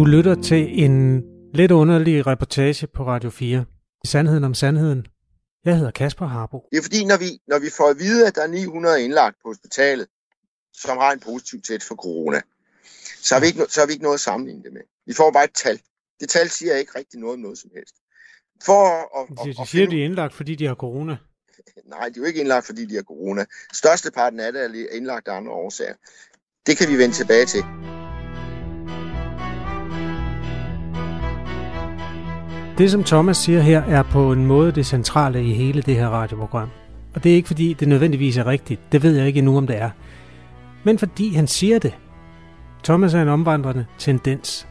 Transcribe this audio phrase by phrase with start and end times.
[0.00, 1.22] Du lytter til en
[1.54, 3.64] lidt underlig reportage på Radio 4.
[4.06, 5.06] Sandheden om sandheden.
[5.64, 6.68] Jeg hedder Kasper Harbo.
[6.70, 9.36] Det er fordi, når vi, når vi får at vide, at der er 900 indlagt
[9.42, 10.06] på hospitalet,
[10.74, 12.40] som har en positiv test for corona,
[13.22, 14.80] så har, vi ikke, så har vi ikke noget at sammenligne det med.
[15.06, 15.80] Vi får bare et tal.
[16.20, 17.94] Det tal siger ikke rigtig noget om noget som helst.
[18.64, 18.82] For
[19.18, 21.16] at, at, de, de siger, at de er indlagt, fordi de har corona.
[21.94, 23.44] Nej, de er jo ikke indlagt, fordi de har corona.
[23.72, 25.94] Størsteparten af det er indlagt af andre årsager.
[26.66, 27.64] Det kan vi vende tilbage til.
[32.80, 36.08] Det, som Thomas siger her, er på en måde det centrale i hele det her
[36.08, 36.68] radioprogram.
[37.14, 38.80] Og det er ikke fordi, det nødvendigvis er rigtigt.
[38.92, 39.90] Det ved jeg ikke endnu, om det er.
[40.84, 41.94] Men fordi han siger det.
[42.84, 44.68] Thomas er en omvandrende tendens.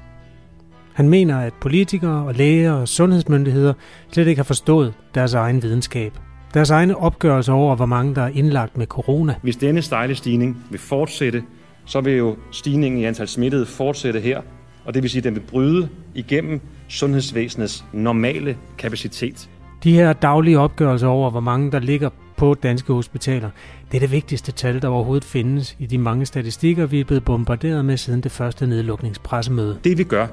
[0.93, 3.73] Han mener, at politikere og læger og sundhedsmyndigheder
[4.11, 6.13] slet ikke har forstået deres egen videnskab.
[6.53, 9.35] Deres egne opgørelser over, hvor mange der er indlagt med corona.
[9.41, 11.43] Hvis denne stejle stigning vil fortsætte,
[11.85, 14.41] så vil jo stigningen i antal smittede fortsætte her,
[14.85, 19.49] og det vil sige, at den vil bryde igennem sundhedsvæsenets normale kapacitet.
[19.83, 23.49] De her daglige opgørelser over, hvor mange der ligger på danske hospitaler,
[23.91, 27.25] det er det vigtigste tal, der overhovedet findes i de mange statistikker, vi er blevet
[27.25, 29.77] bombarderet med siden det første nedlukningspressemøde.
[29.83, 30.27] Det vi gør,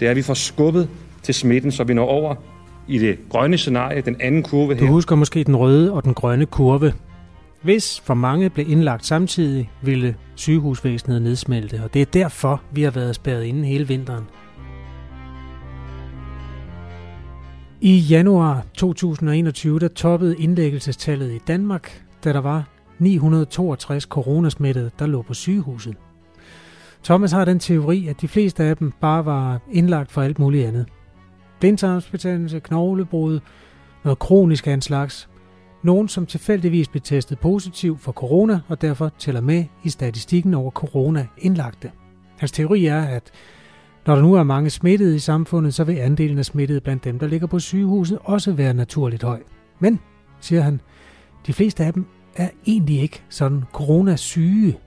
[0.00, 0.88] det er, at vi får skubbet
[1.22, 2.34] til smitten, så vi når over
[2.88, 4.80] i det grønne scenarie, den anden kurve her.
[4.80, 6.92] Du husker måske den røde og den grønne kurve.
[7.62, 12.90] Hvis for mange blev indlagt samtidig, ville sygehusvæsenet nedsmelte, og det er derfor, vi har
[12.90, 14.24] været spærret inde hele vinteren.
[17.84, 25.22] I januar 2021 der toppede indlæggelsestallet i Danmark, da der var 962 coronasmittede, der lå
[25.22, 25.96] på sygehuset.
[27.04, 30.66] Thomas har den teori, at de fleste af dem bare var indlagt for alt muligt
[30.66, 30.86] andet.
[31.60, 33.40] Blindtarmsbetændelse, knoglebrud,
[34.04, 35.28] noget kronisk af en slags.
[35.82, 40.70] Nogen, som tilfældigvis blev testet positiv for corona og derfor tæller med i statistikken over
[40.70, 41.90] corona-indlagte.
[42.38, 43.32] Hans teori er, at
[44.06, 47.18] når der nu er mange smittede i samfundet, så vil andelen af smittede blandt dem,
[47.18, 49.40] der ligger på sygehuset, også være naturligt høj.
[49.80, 50.00] Men,
[50.40, 50.80] siger han,
[51.46, 54.78] de fleste af dem er egentlig ikke sådan coronasyge.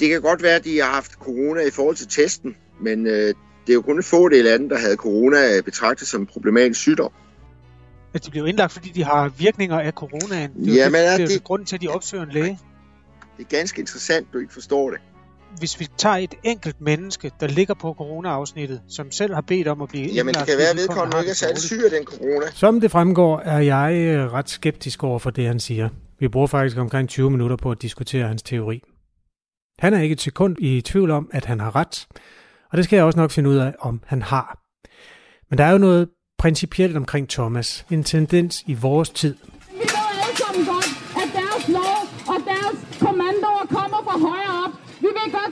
[0.00, 3.34] Det kan godt være, at de har haft corona i forhold til testen, men øh,
[3.66, 6.26] det er jo kun en få del af dem, der havde corona betragtet som en
[6.26, 7.12] problematisk sygdom.
[8.12, 10.50] Men de bliver indlagt, fordi de har virkninger af coronaen.
[10.64, 12.58] Det er, ja, men det, det, det, er grunden til, at de opsøger en læge.
[13.38, 15.00] Det er ganske interessant, du ikke forstår det.
[15.58, 19.82] Hvis vi tager et enkelt menneske, der ligger på corona-afsnittet, som selv har bedt om
[19.82, 22.46] at blive Jamen, det kan være, at vedkommende ikke er særlig syg af den corona.
[22.54, 25.88] Som det fremgår, er jeg øh, ret skeptisk over for det, han siger.
[26.18, 28.80] Vi bruger faktisk omkring 20 minutter på at diskutere hans teori.
[29.78, 32.06] Han er ikke et sekund i tvivl om, at han har ret,
[32.70, 34.58] og det skal jeg også nok finde ud af, om han har.
[35.50, 37.86] Men der er jo noget principielt omkring Thomas.
[37.90, 39.36] En tendens i vores tid.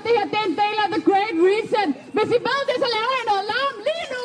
[0.05, 1.89] Det her det er en del af The Great Reset.
[2.17, 4.25] Hvis I ved det, så laver jeg noget larm lige nu.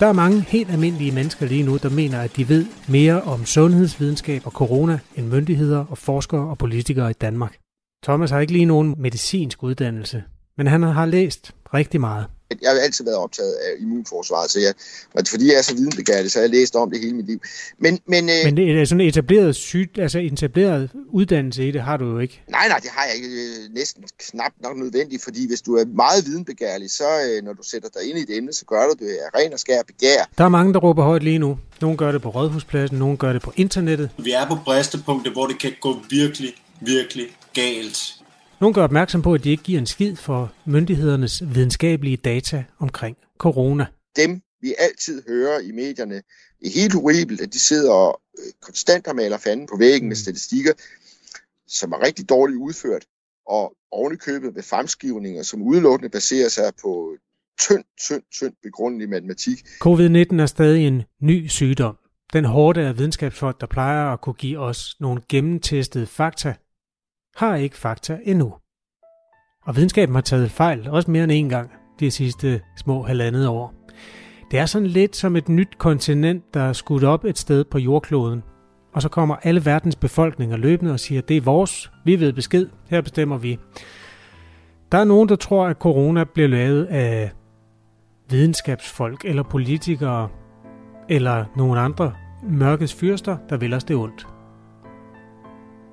[0.00, 3.46] Der er mange helt almindelige mennesker lige nu, der mener, at de ved mere om
[3.46, 7.56] sundhedsvidenskab og corona end myndigheder og forskere og politikere i Danmark.
[8.04, 10.24] Thomas har ikke lige nogen medicinsk uddannelse,
[10.56, 12.26] men han har læst rigtig meget.
[12.62, 14.74] Jeg har altid været optaget af immunforsvaret, så jeg,
[15.26, 17.40] fordi jeg er så videnbegærlig, så har jeg læst om det hele mit liv.
[17.78, 21.82] Men, men, øh, men det er sådan en etableret, syg, altså etableret uddannelse i det
[21.82, 22.42] har du jo ikke?
[22.48, 23.28] Nej, nej, det har jeg ikke.
[23.74, 27.88] Næsten knap nok nødvendigt, fordi hvis du er meget videnbegærlig, så øh, når du sætter
[27.88, 30.28] dig ind i et emne, så gør du det af ren og skær begær.
[30.38, 31.58] Der er mange, der råber højt lige nu.
[31.80, 34.10] Nogle gør det på rådhuspladsen, nogle gør det på internettet.
[34.18, 38.19] Vi er på bristepunktet, hvor det kan gå virkelig, virkelig galt.
[38.60, 43.16] Nogle gør opmærksom på, at de ikke giver en skid for myndighedernes videnskabelige data omkring
[43.38, 43.86] corona.
[44.16, 46.14] Dem, vi altid hører i medierne,
[46.60, 50.08] det er helt horribelt, at de sidder og øh, konstant og maler fanden på væggen
[50.08, 50.22] med mm.
[50.22, 50.72] statistikker,
[51.68, 53.04] som er rigtig dårligt udført,
[53.46, 57.16] og ovenikøbet med fremskrivninger, som udelukkende baserer sig på
[57.60, 59.58] tynd, tynd, tynd begrundelig matematik.
[59.84, 61.96] Covid-19 er stadig en ny sygdom.
[62.32, 66.54] Den hårde af videnskabsfolk, der plejer at kunne give os nogle gennemtestede fakta,
[67.36, 68.54] har ikke fakta endnu.
[69.66, 71.70] Og videnskaben har taget fejl, også mere end en gang,
[72.00, 73.74] de sidste små halvandet år.
[74.50, 77.78] Det er sådan lidt som et nyt kontinent, der er skudt op et sted på
[77.78, 78.42] jordkloden.
[78.92, 82.68] Og så kommer alle verdens befolkninger løbende og siger, det er vores, vi ved besked,
[82.88, 83.58] her bestemmer vi.
[84.92, 87.30] Der er nogen, der tror, at corona bliver lavet af
[88.30, 90.28] videnskabsfolk eller politikere
[91.08, 92.12] eller nogen andre
[92.42, 94.26] mørkets fyrster, der vil os det ondt.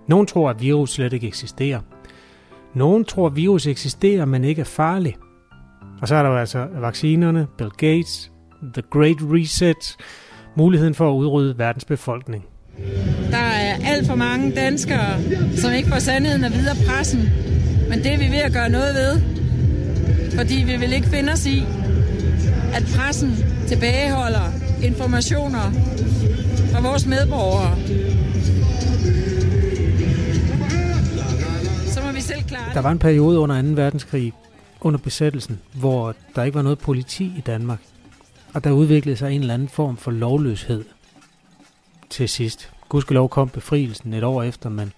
[0.07, 1.79] Nogen tror, at virus slet ikke eksisterer.
[2.77, 5.15] Nogen tror, at virus eksisterer, men ikke er farlig.
[6.01, 8.31] Og så er der jo altså vaccinerne, Bill Gates,
[8.73, 9.97] The Great Reset,
[10.57, 12.45] muligheden for at udrydde verdens befolkning.
[13.31, 15.21] Der er alt for mange danskere,
[15.55, 17.19] som ikke får sandheden af videre pressen.
[17.89, 19.21] Men det er vi ved at gøre noget ved.
[20.37, 21.63] Fordi vi vil ikke finde os i,
[22.73, 23.35] at pressen
[23.67, 24.51] tilbageholder
[24.83, 25.71] informationer
[26.71, 27.75] fra vores medborgere.
[32.27, 33.67] Selv klare Der var en periode under 2.
[33.67, 34.33] verdenskrig,
[34.81, 37.79] under besættelsen, hvor der ikke var noget politi i Danmark.
[38.53, 40.85] Og der udviklede sig en eller anden form for lovløshed
[42.09, 42.71] til sidst.
[42.89, 44.93] Gudskelov kom befrielsen et år efter, men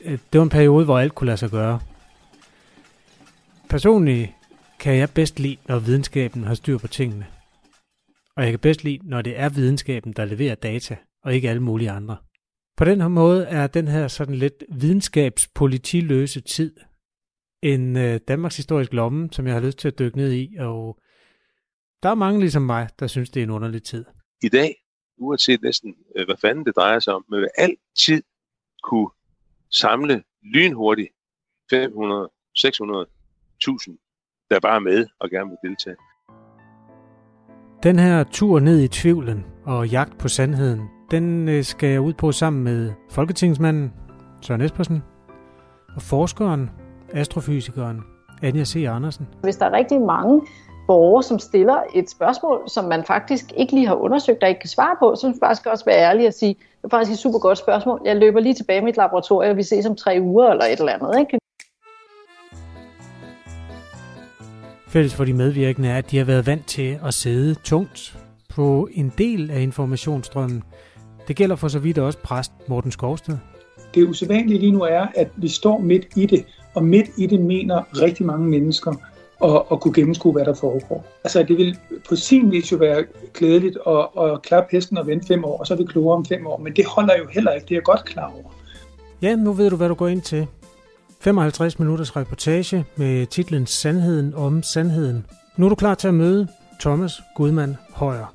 [0.00, 1.80] øh, det var en periode, hvor alt kunne lade sig gøre.
[3.68, 4.30] Personligt
[4.80, 7.26] kan jeg bedst lide, når videnskaben har styr på tingene.
[8.36, 11.62] Og jeg kan bedst lide, når det er videnskaben, der leverer data, og ikke alle
[11.62, 12.16] mulige andre.
[12.78, 16.76] På den her måde er den her sådan lidt videnskabspolitiløse tid
[17.62, 20.98] en øh, Danmarks historisk lomme, som jeg har lyst til at dykke ned i, og
[22.02, 24.04] der er mange ligesom mig, der synes, det er en underlig tid.
[24.42, 24.74] i dag,
[25.16, 28.22] uanset næsten øh, hvad fanden det drejer sig om, man vil altid
[28.82, 29.10] kunne
[29.70, 31.08] samle lynhurtigt
[31.70, 33.06] 500, 600,
[33.56, 33.98] 1000,
[34.50, 35.96] der bare er med og gerne vil deltage.
[37.82, 42.12] Den her tur ned i tvivlen og jagt på sandheden, den øh, skal jeg ud
[42.12, 43.92] på sammen med folketingsmanden
[44.42, 45.02] Søren Espersen
[45.96, 46.70] og forskeren,
[47.12, 48.02] astrofysikeren
[48.42, 48.86] Anja C.
[48.88, 49.28] Andersen.
[49.42, 50.42] Hvis der er rigtig mange
[50.86, 54.68] borgere, som stiller et spørgsmål, som man faktisk ikke lige har undersøgt og ikke kan
[54.68, 57.18] svare på, så skal man faktisk også være ærlig og sige, det er faktisk et
[57.18, 58.00] super godt spørgsmål.
[58.04, 60.78] Jeg løber lige tilbage i mit laboratorium, og vi ses om tre uger eller et
[60.78, 61.20] eller andet.
[61.20, 61.38] Ikke?
[64.88, 68.18] Fælles for de medvirkende er, at de har været vant til at sidde tungt
[68.48, 70.62] på en del af informationsstrømmen.
[71.28, 73.36] Det gælder for så vidt også præst Morten Skovsted.
[73.94, 76.44] Det usædvanlige lige nu er, at vi står midt i det,
[76.74, 78.92] og midt i det mener rigtig mange mennesker
[79.44, 81.06] at, at kunne gennemskue, hvad der foregår.
[81.24, 81.78] Altså det vil
[82.08, 85.66] på sin vis jo være klædeligt at, at klappe hesten og vente fem år, og
[85.66, 87.76] så er vi klogere om fem år, men det holder jo heller ikke, det er
[87.76, 88.54] jeg godt klar over.
[89.22, 90.46] Ja, nu ved du, hvad du går ind til.
[91.20, 95.26] 55 minutters reportage med titlen Sandheden om sandheden.
[95.56, 96.48] Nu er du klar til at møde
[96.80, 98.34] Thomas Gudmand Højer.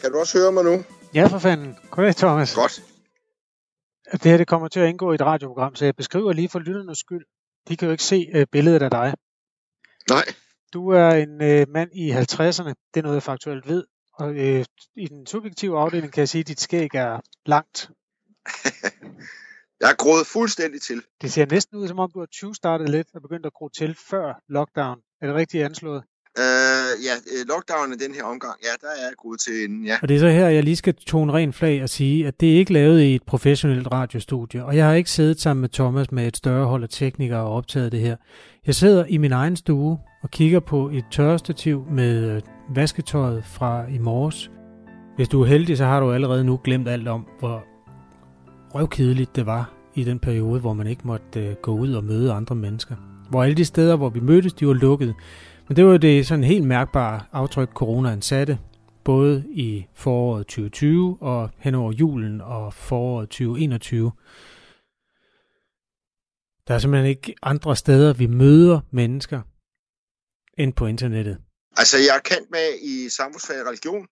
[0.00, 0.84] Kan du også høre mig nu?
[1.14, 1.76] Ja, for fanden.
[1.90, 2.54] Goddag, Thomas.
[2.54, 2.82] Godt.
[4.12, 6.58] Det her det kommer til at indgå i et radioprogram, så jeg beskriver lige for
[6.58, 7.26] lytternes skyld.
[7.68, 9.14] De kan jo ikke se øh, billedet af dig.
[10.10, 10.24] Nej.
[10.72, 12.72] Du er en øh, mand i 50'erne.
[12.94, 13.84] Det er noget, jeg faktuelt ved.
[14.12, 14.64] Og øh,
[14.96, 17.90] i den subjektive afdeling kan jeg sige, at dit skæg er langt.
[19.80, 21.02] Jeg er gået fuldstændig til.
[21.22, 23.68] Det ser næsten ud, som om du har 20 startet lidt og begyndt at gro
[23.68, 25.00] til før lockdown.
[25.20, 26.04] Er det rigtigt anslået?
[26.42, 29.84] Øh, ja, øh, lockdown i den her omgang, ja, der er jeg gået til en,
[29.84, 29.96] ja.
[30.02, 32.52] Og det er så her, jeg lige skal tone ren flag og sige, at det
[32.52, 36.12] er ikke lavet i et professionelt radiostudie, og jeg har ikke siddet sammen med Thomas
[36.12, 38.16] med et større hold af teknikere og optaget det her.
[38.66, 42.42] Jeg sidder i min egen stue og kigger på et tørrestativ med øh,
[42.74, 44.50] vasketøjet fra i morges.
[45.16, 47.64] Hvis du er heldig, så har du allerede nu glemt alt om, hvor
[48.74, 52.32] røvkedeligt det var i den periode, hvor man ikke måtte øh, gå ud og møde
[52.32, 52.94] andre mennesker.
[53.30, 55.14] Hvor alle de steder, hvor vi mødtes, de var lukket.
[55.68, 58.58] Men det var jo det sådan helt mærkbare aftryk, coronaen satte,
[59.04, 64.12] både i foråret 2020 og hen over julen og foråret 2021.
[66.68, 69.40] Der er simpelthen ikke andre steder, vi møder mennesker
[70.58, 71.38] end på internettet.
[71.76, 74.06] Altså, jeg er kendt med i samfundsfag og religion,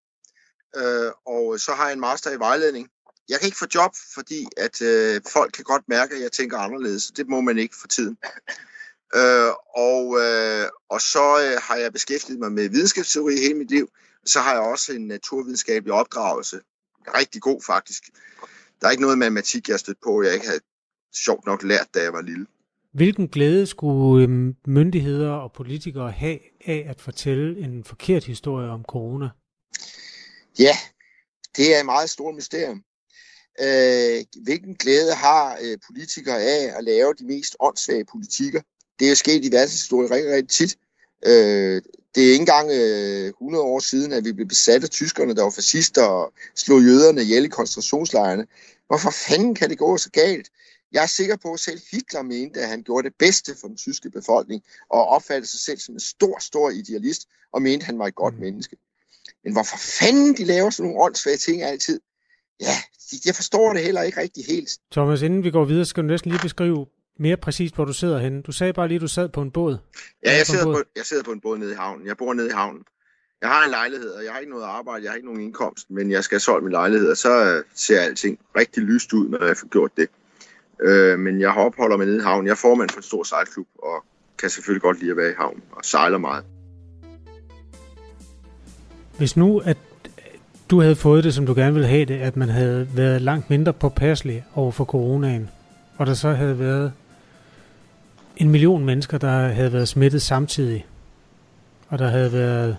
[0.77, 2.89] øh, og så har jeg en master i vejledning.
[3.29, 6.59] Jeg kan ikke få job, fordi at øh, folk kan godt mærke, at jeg tænker
[6.59, 7.07] anderledes.
[7.07, 8.17] Det må man ikke for tiden.
[9.15, 13.89] Øh, og, øh, og så øh, har jeg beskæftiget mig med videnskabsteori hele mit liv.
[14.25, 16.61] Så har jeg også en naturvidenskabelig opdragelse.
[17.15, 18.03] Rigtig god faktisk.
[18.81, 20.61] Der er ikke noget matematik, jeg har stødt på, jeg ikke havde
[21.15, 22.47] sjovt nok lært, da jeg var lille.
[22.93, 28.85] Hvilken glæde skulle øhm, myndigheder og politikere have af at fortælle en forkert historie om
[28.89, 29.29] corona?
[30.59, 30.77] Ja,
[31.57, 32.83] det er et meget stort mysterium.
[33.61, 38.63] Øh, hvilken glæde har øh, politikere af at lave de mest åndssvage politikker?
[38.99, 40.79] Det er sket i verdenshistorien rigtig, rigtig tit.
[41.27, 41.83] Øh,
[42.15, 45.43] det er ikke engang øh, 100 år siden, at vi blev besat af tyskerne, der
[45.43, 48.47] var fascister og slog jøderne ihjel i koncentrationslejrene.
[48.87, 50.51] Hvorfor fanden kan det gå så galt?
[50.93, 53.77] Jeg er sikker på, at selv Hitler mente, at han gjorde det bedste for den
[53.77, 57.99] tyske befolkning, og opfattede sig selv som en stor, stor idealist, og mente, at han
[57.99, 58.77] var et godt menneske.
[59.45, 62.01] Men hvorfor fanden de laver sådan nogle åndssvage ting altid?
[62.61, 62.77] Ja,
[63.27, 64.71] jeg forstår det heller ikke rigtig helt.
[64.93, 66.87] Thomas, inden vi går videre, skal du næsten lige beskrive
[67.19, 68.43] mere præcist, hvor du sidder henne.
[68.43, 69.79] Du sagde bare lige, at du sad på en båd.
[70.25, 70.75] Ja, jeg på en sidder, båd.
[70.75, 72.07] på, jeg sidder på en båd nede i havnen.
[72.07, 72.83] Jeg bor nede i havnen.
[73.43, 75.91] Jeg har en lejlighed, og jeg har ikke noget arbejde, jeg har ikke nogen indkomst,
[75.91, 79.29] men jeg skal have solgt min lejlighed, og så øh, ser alting rigtig lyst ud,
[79.29, 80.09] når jeg får gjort det.
[80.83, 82.47] Øh, men jeg opholder mig nede i havnen.
[82.47, 84.05] Jeg er formand for en stor sejlklub, og
[84.39, 86.45] kan selvfølgelig godt lide at være i havnen, og sejler meget.
[89.19, 89.77] Hvis nu, at
[90.71, 93.51] du havde fået det, som du gerne ville have det, at man havde været langt
[93.51, 95.51] mindre påpasselig over for coronaen,
[95.97, 96.93] og der så havde været
[98.37, 100.87] en million mennesker, der havde været smittet samtidig,
[101.89, 102.77] Og der havde været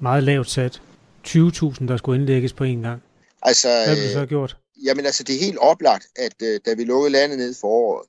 [0.00, 0.82] meget lavt sat
[1.26, 3.02] 20.000, der skulle indlægges på en gang.
[3.42, 4.56] Altså, Hvad blev så øh, gjort?
[4.84, 8.06] Jamen altså, det er helt oplagt, at øh, da vi lukkede landet ned for året,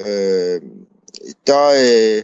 [0.00, 0.62] øh,
[1.46, 2.22] der, øh,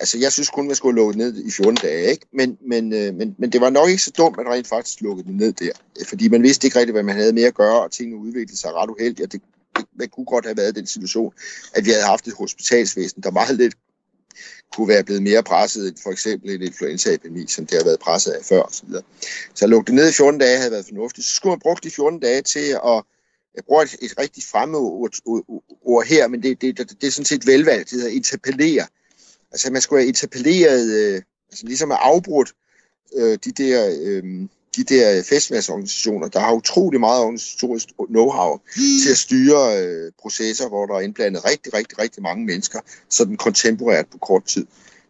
[0.00, 2.26] altså jeg synes kun, man skulle lukke ned i 14 dage, ikke?
[2.32, 5.00] Men, men, øh, men, men det var nok ikke så dumt, at man rent faktisk
[5.00, 5.72] lukkede det ned der.
[6.04, 8.72] Fordi man vidste ikke rigtigt, hvad man havde med at gøre, og tingene udviklede sig
[8.74, 9.42] ret uheldigt, og det,
[9.98, 11.32] man kunne godt have været i den situation,
[11.74, 13.74] at vi havde haft et hospitalsvæsen, der meget lidt
[14.72, 18.32] kunne være blevet mere presset end for eksempel en influenzaepidemi, som det har været presset
[18.32, 18.88] af før osv.
[19.54, 21.26] Så at lukke det ned i 14 dage havde været fornuftigt.
[21.26, 23.02] Så skulle man bruge de 14 dage til at
[23.54, 25.10] jeg bruger et, et rigtig fremmedord
[25.82, 28.86] ord her, men det, det, det, det er sådan set velvalgt, det hedder interpellere.
[29.52, 32.52] Altså man skulle have interpelleret, øh, altså ligesom have afbrudt
[33.16, 34.24] øh, de der, øh,
[34.76, 38.58] de der festivalsorganisationer, der har utrolig meget organisatorisk know-how
[39.02, 43.36] til at styre øh, processer, hvor der er indblandet rigtig, rigtig, rigtig mange mennesker, sådan
[43.36, 44.66] kontemporært på kort tid.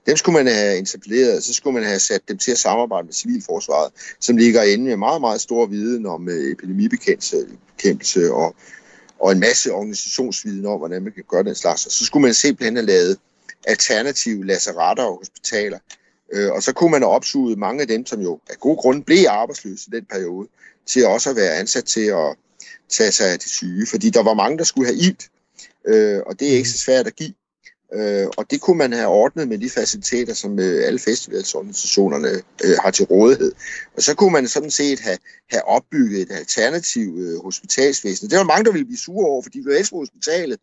[0.07, 3.13] Dem skulle man have etableret, så skulle man have sat dem til at samarbejde med
[3.13, 8.55] civilforsvaret, som ligger inde med meget, meget stor viden om øh, epidemibekæmpelse og,
[9.19, 11.87] og en masse organisationsviden om, hvordan man kan gøre den slags.
[11.87, 13.19] Og så skulle man simpelthen have lavet
[13.67, 15.79] alternative lazaretter og hospitaler.
[16.33, 19.05] Øh, og så kunne man have opsuget mange af dem, som jo af god grund
[19.05, 20.49] blev arbejdsløse i den periode,
[20.87, 22.37] til også at være ansat til at
[22.89, 23.87] tage sig af de syge.
[23.87, 25.31] Fordi der var mange, der skulle have ilt,
[25.87, 27.35] øh, og det er ikke så svært at give.
[27.95, 32.77] Øh, og det kunne man have ordnet med de faciliteter, som øh, alle festivalsorganisationerne øh,
[32.83, 33.53] har til rådighed.
[33.97, 35.19] Og så kunne man sådan set have,
[35.51, 38.31] have opbygget et alternativ øh, hospitalsvæsen.
[38.31, 40.61] Det var mange, der ville blive sure over, fordi de blev på hospitalet.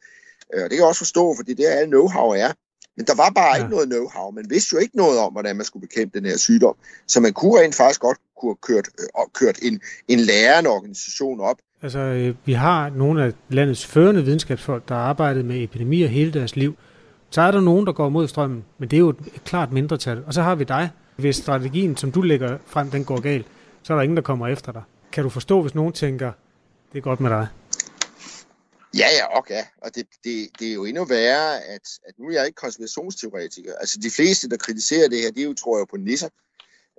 [0.53, 2.53] Øh, og det kan jeg også forstå, fordi det er alle know-how er.
[2.97, 3.57] Men der var bare ja.
[3.57, 4.31] ikke noget know-how.
[4.31, 6.75] Man vidste jo ikke noget om, hvordan man skulle bekæmpe den her sygdom.
[7.07, 11.39] Så man kunne rent faktisk godt kunne have kørt, øh, kørt en, en lærende organisation
[11.39, 11.57] op.
[11.81, 16.33] Altså, øh, vi har nogle af landets førende videnskabsfolk, der har arbejdet med epidemier hele
[16.33, 16.75] deres liv.
[17.29, 20.23] Så er der nogen, der går mod strømmen, men det er jo et klart mindretal.
[20.27, 20.89] Og så har vi dig.
[21.15, 23.45] Hvis strategien, som du lægger frem, den går galt,
[23.83, 24.81] så er der ingen, der kommer efter dig.
[25.11, 26.31] Kan du forstå, hvis nogen tænker,
[26.91, 27.47] det er godt med dig?
[28.97, 29.63] Ja, ja, okay.
[29.81, 33.75] Og det, det, det er jo endnu værre, at, at nu er jeg ikke konspirationsteoretiker.
[33.75, 36.29] Altså de fleste, der kritiserer det her, de jo, tror jo på nisser.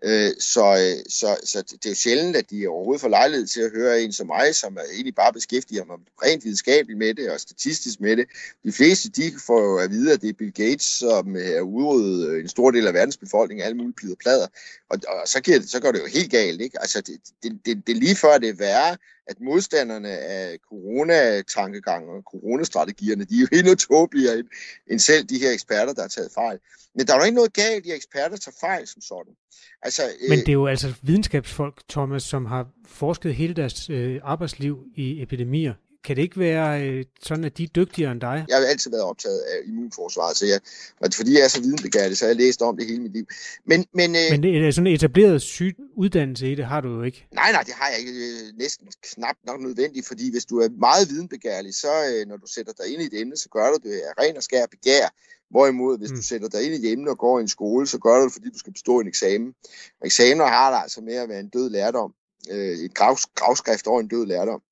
[0.04, 3.60] Øh, så, øh, så, så det er jo sjældent, at de overhovedet får lejlighed til
[3.60, 7.30] at høre en som mig, som er egentlig bare beskæftiger mig rent videnskabeligt med det
[7.30, 8.26] og statistisk med det.
[8.64, 11.60] De fleste, de får jo at vide, at det er Bill Gates, som øh, er
[11.60, 14.46] udryddet øh, en stor del af verdens befolkning, alle mulige plider plader.
[14.90, 16.80] Og, og så, giver det, så går det jo helt galt, ikke?
[16.80, 18.96] Altså, det, det, det, det er lige før det er værre,
[19.28, 24.48] at modstanderne af coronatankegang og coronastrategierne, de er jo endnu tåbeligere end,
[24.90, 26.58] end selv de her eksperter, der har taget fejl.
[26.94, 29.32] Men der er jo ikke noget galt i, at eksperter tager fejl som sådan.
[29.82, 30.28] Altså, øh...
[30.28, 35.22] Men det er jo altså videnskabsfolk, Thomas, som har forsket hele deres øh, arbejdsliv i
[35.22, 35.74] epidemier.
[36.08, 38.44] Kan det ikke være øh, sådan, at de er dygtigere end dig?
[38.48, 40.60] Jeg har altid været optaget af immunforsvaret, så jeg,
[41.14, 43.26] fordi jeg er så videnbegærlig, så jeg har læst om det hele mit liv.
[43.64, 46.88] Men, men, øh, men det er sådan en etableret syg uddannelse i det, har du
[46.88, 47.26] jo ikke?
[47.34, 48.12] Nej, nej, det har jeg ikke.
[48.58, 52.72] Næsten knap nok nødvendigt, fordi hvis du er meget videnbegærlig, så øh, når du sætter
[52.72, 55.06] dig ind i et emne, så gør du det af ren og skær begær.
[55.50, 56.16] Hvorimod, hvis mm.
[56.16, 58.32] du sætter dig ind i hjemme og går i en skole, så gør du det,
[58.32, 59.54] fordi du skal bestå en eksamen.
[60.00, 62.12] Og eksamener har der altså med at være en død lærdom.
[62.50, 64.62] Øh, et grav, gravskrift over en død lærdom.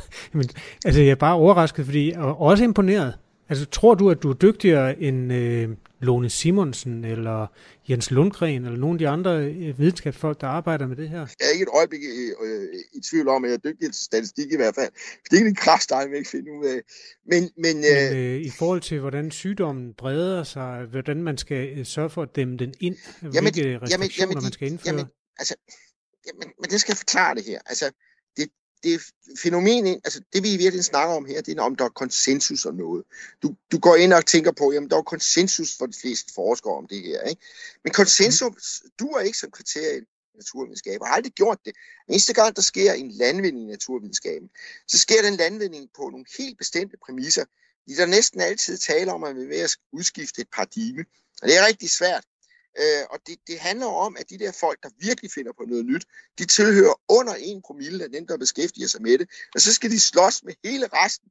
[0.32, 0.48] Men,
[0.84, 3.14] altså, jeg er bare overrasket, fordi, og også imponeret.
[3.48, 5.68] Altså, tror du, at du er dygtigere end øh,
[6.00, 7.46] Lone Simonsen, eller
[7.90, 11.18] Jens Lundgren, eller nogle af de andre øh, videnskabsfolk, der arbejder med det her?
[11.18, 14.04] Jeg er ikke et øjeblik i, øh, i tvivl om, at jeg er dygtig til
[14.04, 14.90] statistik i hvert fald.
[15.24, 16.80] Det er ikke en kraft, der vil ikke finde ud af.
[17.26, 21.78] Men, men, øh, men øh, i forhold til, hvordan sygdommen breder sig, hvordan man skal
[21.78, 24.94] øh, sørge for at dæmme den ind, jamen, hvilke restriktioner jamen, jamen, man skal indføre?
[24.94, 25.06] Jamen,
[25.38, 25.54] altså,
[26.26, 27.60] jamen, men det skal jeg forklare det her.
[27.66, 27.90] Altså,
[28.82, 29.00] det
[29.42, 32.66] fænomen, altså det vi i virkeligheden snakker om her, det er om der er konsensus
[32.66, 33.04] om noget.
[33.42, 36.74] Du, du går ind og tænker på, jamen der er konsensus for de fleste forskere
[36.74, 37.42] om det her, ikke?
[37.84, 40.04] Men konsensus du er ikke som kriterie i
[40.36, 41.00] naturvidenskab.
[41.00, 41.72] og har aldrig gjort det.
[42.08, 44.50] Eneste gang, der sker en landvinding i naturvidenskaben,
[44.88, 47.44] så sker den landvinding på nogle helt bestemte præmisser.
[47.88, 51.04] De der næsten altid taler om, at vi er ved at udskifte et paradigme.
[51.42, 52.24] Og det er rigtig svært.
[52.78, 55.86] Øh, og det, det handler om, at de der folk, der virkelig finder på noget
[55.86, 56.04] nyt,
[56.38, 59.30] de tilhører under en promille af dem, der beskæftiger sig med det.
[59.54, 61.30] Og så skal de slås med hele resten.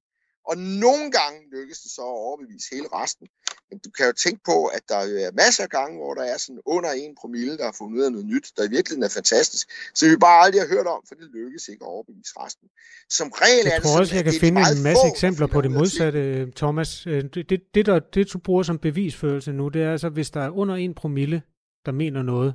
[0.50, 3.28] Og nogle gange lykkes det så at overbevise hele resten.
[3.70, 6.38] Men du kan jo tænke på, at der er masser af gange, hvor der er
[6.38, 9.14] sådan under en promille, der har fundet ud af noget nyt, der i virkeligheden er
[9.20, 9.66] fantastisk,
[9.98, 12.68] så vi bare aldrig har hørt om, for det lykkes ikke at overbevise resten.
[13.10, 15.48] Som regel jeg er det tror sådan, også, jeg kan finde en masse få, eksempler
[15.48, 17.08] på det modsatte, Thomas.
[17.08, 20.30] Øh, det, det, det, der, det, du bruger som bevisførelse nu, det er altså, hvis
[20.32, 21.42] der er under en promille,
[21.86, 22.54] der mener noget,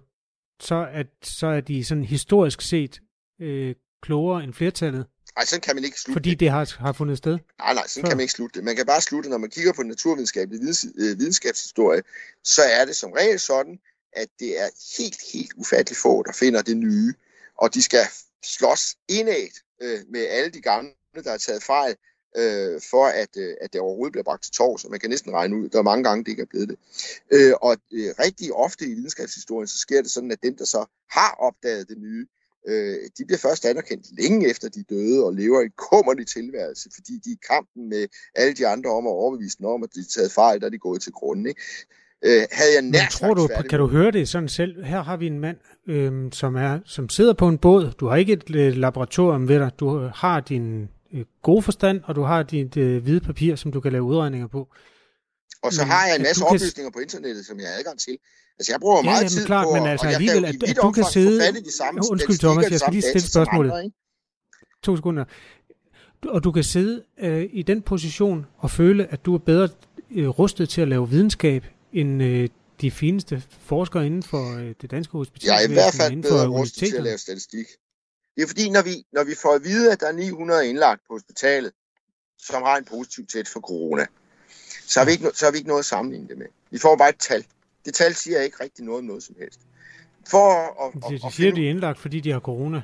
[0.61, 3.01] så er, så er de sådan historisk set
[3.41, 5.07] øh, klogere end flertallet.
[5.37, 7.39] Nej, sådan kan man ikke slutte Fordi det har, har fundet sted?
[7.59, 8.09] Nej, nej, sådan Før.
[8.09, 8.65] kan man ikke slutte det.
[8.65, 12.03] Man kan bare slutte, når man kigger på naturvidenskabelig videns, øh, videnskabshistorie,
[12.45, 13.79] så er det som regel sådan,
[14.13, 14.69] at det er
[14.99, 17.15] helt, helt ufatteligt få, der finder det nye.
[17.59, 18.05] Og de skal
[18.45, 19.49] slås indad
[19.83, 20.91] øh, med alle de gamle,
[21.25, 21.97] der har taget fejl,
[22.37, 25.33] øh, for at, øh, at det overhovedet bliver bragt til tår, så man kan næsten
[25.33, 26.79] regne ud, der er mange gange, det ikke er blevet det.
[27.31, 30.85] Øh, og øh, rigtig ofte i videnskabshistorien, så sker det sådan, at dem, der så
[31.11, 32.27] har opdaget det nye,
[32.69, 37.13] øh, de bliver først anerkendt længe efter de døde og lever i kummerlig tilværelse, fordi
[37.25, 40.01] de er i kampen med alle de andre om at overbevise dem om, at de
[40.01, 41.47] er taget fejl, der er de gået til grunden.
[41.47, 41.61] Ikke?
[42.25, 44.85] Øh, havde jeg nær tror du, kan du høre det sådan selv?
[44.85, 45.57] Her har vi en mand,
[45.89, 47.93] øh, som, er, som sidder på en båd.
[48.01, 49.71] Du har ikke et øh, laboratorium ved dig.
[49.81, 53.81] Du har din øh, gode forstand, og du har dit øh, hvide papir, som du
[53.81, 54.69] kan lave udregninger på.
[55.63, 57.75] Og så Men har jeg en masse du kan- oplysninger på internettet, som jeg har
[57.79, 58.19] adgang til.
[58.59, 60.63] Altså, jeg bruger Ja, meget jamen, tid klart, på, men altså og jeg kan at-
[60.71, 63.71] at du kan sidde- de samme Undskyld, Thomas, jeg skal lige stille spørgsmålet.
[63.71, 63.97] andre, ikke?
[64.83, 65.25] To sekunder.
[66.29, 69.69] Og du kan sidde øh, i den position og føle, at du er bedre
[70.11, 72.49] øh, rustet til at lave videnskab end øh,
[72.81, 75.47] de fineste forskere inden for øh, det danske hospital.
[75.49, 77.67] Jeg er i hvert fald bedre rustet til at lave statistik.
[78.37, 81.01] Det er fordi, når vi, når vi får at vide, at der er 900 indlagt
[81.09, 81.73] på hospitalet,
[82.39, 84.07] som har en positiv test for corona,
[84.91, 86.47] så har, vi ikke, så har vi ikke noget at sammenligne det med.
[86.71, 87.45] Vi får bare et tal.
[87.85, 89.61] Det tal siger ikke rigtig noget om noget som helst.
[90.31, 90.51] For
[90.85, 92.83] at, at, De, at de siger, finde- de er indlagt, fordi de har corona.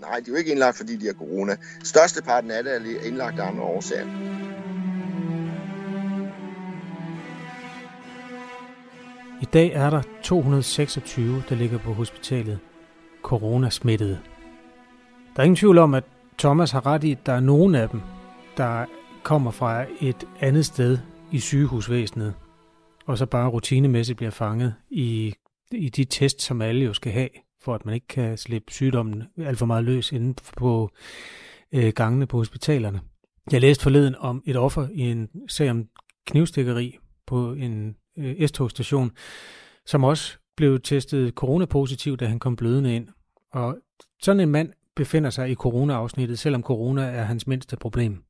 [0.00, 1.56] Nej, de er jo ikke indlagt, fordi de har corona.
[1.84, 4.06] Størsteparten af det er indlagt af andre årsager.
[9.42, 12.58] I dag er der 226, der ligger på hospitalet.
[13.22, 14.18] Corona-smittede.
[15.36, 16.04] Der er ingen tvivl om, at
[16.38, 18.00] Thomas har ret i, at der er nogen af dem,
[18.56, 18.84] der
[19.22, 20.98] kommer fra et andet sted
[21.32, 22.34] i sygehusvæsenet,
[23.06, 25.34] og så bare rutinemæssigt bliver fanget i,
[25.72, 27.28] i de test, som alle jo skal have,
[27.62, 30.90] for at man ikke kan slippe sygdommen alt for meget løs inde på
[31.72, 33.00] øh, gangene på hospitalerne.
[33.52, 35.86] Jeg læste forleden om et offer i en sag om
[36.26, 39.10] knivstikkeri på en øh, S-togstation,
[39.86, 43.08] som også blev testet coronapositiv, da han kom blødende ind.
[43.52, 43.78] Og
[44.22, 48.25] sådan en mand befinder sig i corona-afsnittet, selvom corona er hans mindste problem.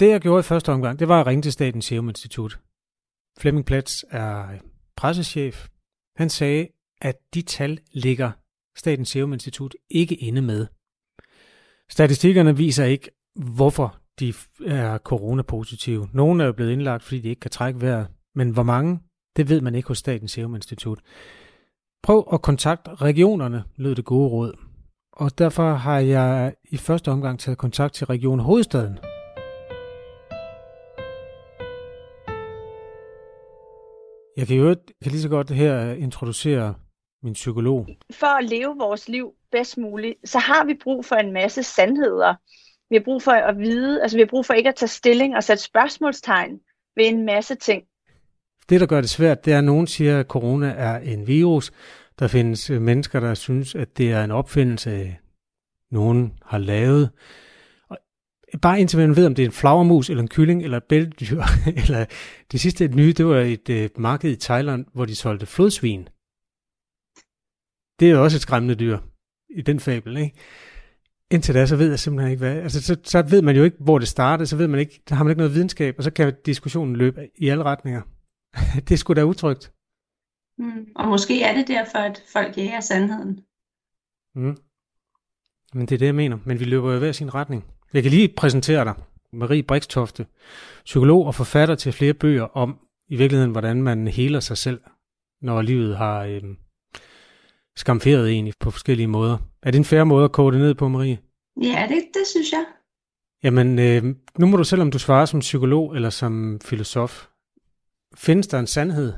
[0.00, 2.60] Det jeg gjorde i første omgang, det var at ringe til Statens Serum Institut.
[3.38, 4.58] Flemming Plats er
[4.96, 5.68] pressechef.
[6.16, 6.68] Han sagde,
[7.00, 8.30] at de tal ligger
[8.76, 10.66] Statens Serum Institut ikke inde med.
[11.90, 14.34] Statistikkerne viser ikke, hvorfor de
[14.66, 16.08] er coronapositive.
[16.12, 18.06] Nogle er jo blevet indlagt, fordi de ikke kan trække vejret.
[18.34, 19.00] Men hvor mange,
[19.36, 21.00] det ved man ikke hos Statens Serum Institut.
[22.02, 24.58] Prøv at kontakte regionerne, lød det gode råd.
[25.12, 29.11] Og derfor har jeg i første omgang taget kontakt til Region Hovedstaden.
[34.36, 36.74] Jeg kan jo jeg kan lige så godt her introducere
[37.22, 37.86] min psykolog.
[38.12, 42.34] for at leve vores liv bedst muligt, så har vi brug for en masse sandheder.
[42.90, 45.36] Vi har brug for at vide, altså vi har brug for ikke at tage stilling
[45.36, 46.60] og sætte spørgsmålstegn
[46.96, 47.82] ved en masse ting.
[48.68, 51.72] Det, der gør det svært, det er, at nogen siger, at corona er en virus.
[52.18, 55.16] Der findes mennesker, der synes, at det er en opfindelse,
[55.90, 57.10] nogen har lavet.
[58.62, 61.42] Bare indtil man ved, om det er en flagermus, eller en kylling, eller et bæltedyr.
[61.86, 62.04] eller
[62.52, 66.08] det sidste nye, det var et øh, marked i Thailand, hvor de solgte flodsvin.
[68.00, 68.98] Det er jo også et skræmmende dyr
[69.50, 70.36] i den fabel, ikke?
[71.30, 72.56] Indtil da, så ved jeg simpelthen ikke, hvad...
[72.56, 75.14] Altså, så, så ved man jo ikke, hvor det startede, så ved man ikke, der
[75.14, 78.02] har man ikke noget videnskab, og så kan diskussionen løbe i alle retninger.
[78.88, 79.72] det er sgu da utrygt.
[80.58, 80.86] Mm.
[80.96, 83.40] Og måske er det derfor, at folk jager sandheden.
[84.34, 84.56] Mm.
[85.74, 86.38] Men det er det, jeg mener.
[86.44, 87.64] Men vi løber jo i hver sin retning.
[87.94, 88.94] Jeg kan lige præsentere dig.
[89.32, 90.26] Marie Brikstofte,
[90.84, 92.78] psykolog og forfatter til flere bøger om
[93.08, 94.80] i virkeligheden, hvordan man heler sig selv,
[95.42, 96.56] når livet har øhm,
[97.76, 99.38] skamferet en på forskellige måder.
[99.62, 101.18] Er det en færre måde at koge det ned på, Marie?
[101.62, 102.64] Ja, det, det synes jeg.
[103.42, 104.04] Jamen, øh,
[104.38, 107.26] nu må du selv, om du svarer som psykolog eller som filosof.
[108.14, 109.12] Findes der en sandhed?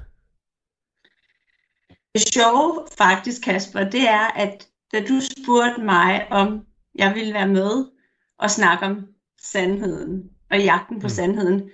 [2.14, 7.48] Det sjove faktisk, Kasper, det er, at da du spurgte mig, om jeg ville være
[7.48, 7.93] med
[8.38, 9.06] og snakke om
[9.40, 11.10] sandheden og jagten på mm.
[11.10, 11.70] sandheden,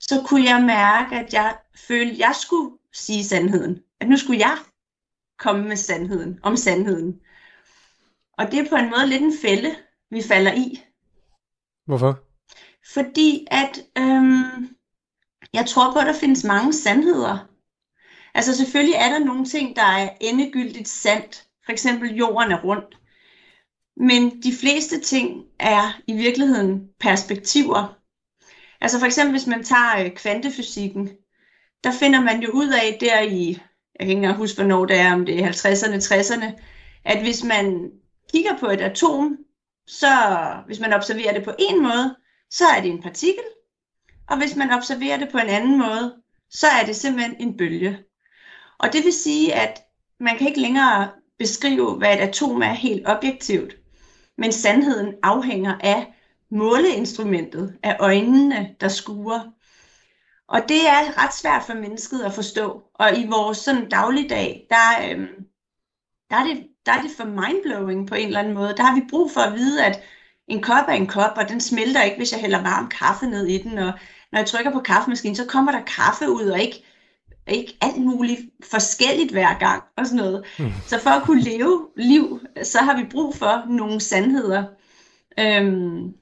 [0.00, 1.56] så kunne jeg mærke, at jeg
[1.88, 3.78] følte, at jeg skulle sige sandheden.
[4.00, 4.56] At nu skulle jeg
[5.38, 7.20] komme med sandheden, om sandheden.
[8.32, 9.76] Og det er på en måde lidt en fælde,
[10.10, 10.82] vi falder i.
[11.86, 12.20] Hvorfor?
[12.94, 14.76] Fordi at øhm,
[15.52, 17.38] jeg tror på, at der findes mange sandheder.
[18.34, 21.46] Altså selvfølgelig er der nogle ting, der er endegyldigt sandt.
[21.64, 22.98] For eksempel jorden er rundt.
[24.00, 27.98] Men de fleste ting er i virkeligheden perspektiver.
[28.80, 31.10] Altså for eksempel hvis man tager øh, kvantefysikken,
[31.84, 34.96] der finder man jo ud af der i, jeg kan ikke engang huske, hvornår det
[34.96, 36.60] er, om det er 50'erne, 60'erne,
[37.04, 37.90] at hvis man
[38.32, 39.38] kigger på et atom,
[39.86, 40.08] så
[40.66, 42.16] hvis man observerer det på en måde,
[42.50, 43.44] så er det en partikel.
[44.28, 46.14] Og hvis man observerer det på en anden måde,
[46.50, 47.98] så er det simpelthen en bølge.
[48.78, 49.80] Og det vil sige, at
[50.20, 51.08] man kan ikke længere
[51.38, 53.77] beskrive, hvad et atom er helt objektivt,
[54.38, 56.14] men sandheden afhænger af
[56.50, 59.40] måleinstrumentet, af øjnene, der skuer.
[60.48, 62.82] Og det er ret svært for mennesket at forstå.
[62.94, 65.28] Og i vores sådan dagligdag, der, øhm,
[66.30, 68.74] der, er det, der er det for mindblowing på en eller anden måde.
[68.76, 70.02] Der har vi brug for at vide, at
[70.48, 73.46] en kop er en kop, og den smelter ikke, hvis jeg hælder varm kaffe ned
[73.46, 73.78] i den.
[73.78, 73.92] Og
[74.32, 76.84] når jeg trykker på kaffemaskinen, så kommer der kaffe ud, og ikke,
[77.54, 80.44] ikke alt muligt forskelligt hver gang og sådan noget.
[80.58, 80.72] Mm.
[80.86, 84.64] Så for at kunne leve liv, så har vi brug for nogle sandheder.
[85.40, 86.14] Øhm,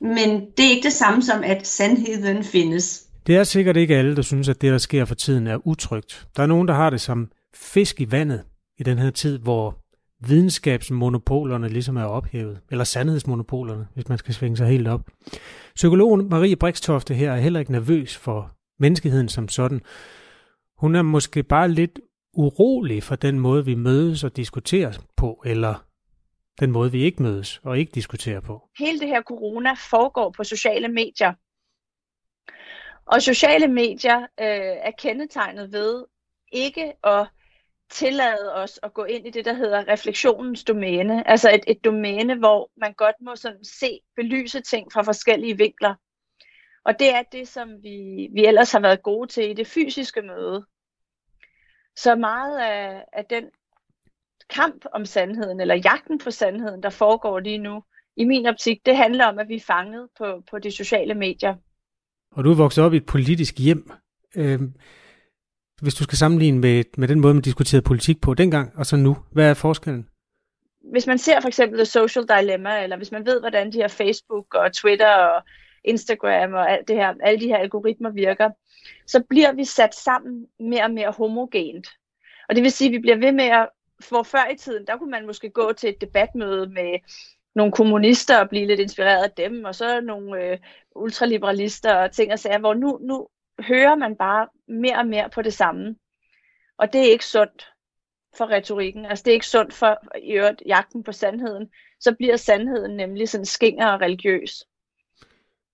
[0.00, 3.06] men det er ikke det samme som, at sandheden findes.
[3.26, 6.26] Det er sikkert ikke alle, der synes, at det, der sker for tiden, er utrygt.
[6.36, 8.42] Der er nogen, der har det som fisk i vandet
[8.78, 9.78] i den her tid, hvor
[10.26, 15.00] videnskabsmonopolerne ligesom er ophævet, eller sandhedsmonopolerne, hvis man skal svinge sig helt op.
[15.74, 19.80] Psykologen Marie Brikstofte her er heller ikke nervøs for menneskeheden som sådan.
[20.82, 22.00] Hun er måske bare lidt
[22.32, 25.86] urolig for den måde, vi mødes og diskuterer på, eller
[26.60, 28.68] den måde, vi ikke mødes og ikke diskuterer på.
[28.78, 31.32] Hele det her corona foregår på sociale medier.
[33.06, 36.04] Og sociale medier øh, er kendetegnet ved
[36.52, 37.28] ikke at
[37.90, 41.28] tillade os at gå ind i det, der hedder refleksionens domæne.
[41.28, 45.94] Altså et, et domæne, hvor man godt må sådan se, belyse ting fra forskellige vinkler.
[46.84, 50.22] Og det er det, som vi, vi ellers har været gode til i det fysiske
[50.22, 50.66] møde.
[51.96, 53.44] Så meget af, af den
[54.50, 57.82] kamp om sandheden, eller jagten på sandheden, der foregår lige nu,
[58.16, 61.54] i min optik, det handler om, at vi er fanget på, på de sociale medier.
[62.32, 63.90] Og du er vokset op i et politisk hjem.
[64.36, 64.74] Øhm,
[65.82, 68.96] hvis du skal sammenligne med, med den måde, man diskuterede politik på dengang og så
[68.96, 70.08] nu, hvad er forskellen?
[70.92, 73.88] Hvis man ser for eksempel The Social Dilemma, eller hvis man ved, hvordan de her
[73.88, 75.42] Facebook og Twitter og
[75.84, 78.50] Instagram og alt det her, alle de her algoritmer virker,
[79.06, 81.88] så bliver vi sat sammen mere og mere homogent.
[82.48, 83.68] Og det vil sige, at vi bliver ved med at,
[84.08, 86.98] hvor før i tiden, der kunne man måske gå til et debatmøde med
[87.54, 90.58] nogle kommunister og blive lidt inspireret af dem, og så nogle øh,
[90.96, 93.28] ultraliberalister og ting og sager, hvor nu, nu
[93.60, 95.96] hører man bare mere og mere på det samme.
[96.78, 97.72] Og det er ikke sundt
[98.36, 99.06] for retorikken.
[99.06, 101.68] Altså det er ikke sundt for i øvrigt jagten på sandheden.
[102.00, 104.64] Så bliver sandheden nemlig sådan skinger og religiøs.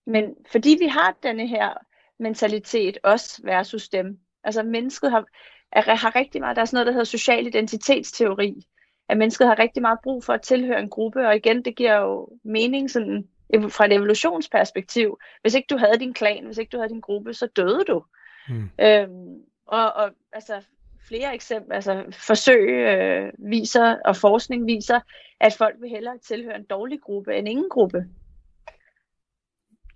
[0.09, 1.75] Men fordi vi har denne her
[2.19, 5.25] mentalitet, os versus dem, altså mennesket har,
[5.73, 8.67] er, har rigtig meget, der er sådan noget, der hedder social identitetsteori,
[9.09, 11.97] at mennesket har rigtig meget brug for at tilhøre en gruppe, og igen, det giver
[11.97, 13.29] jo mening sådan
[13.69, 15.19] fra et evolutionsperspektiv.
[15.43, 18.05] Hvis ikke du havde din klan, hvis ikke du havde din gruppe, så døde du.
[18.49, 18.71] Mm.
[18.81, 20.63] Øhm, og, og altså
[21.09, 25.01] flere eksempler, altså forsøg øh, viser, og forskning viser,
[25.41, 28.05] at folk vil hellere tilhøre en dårlig gruppe end ingen gruppe.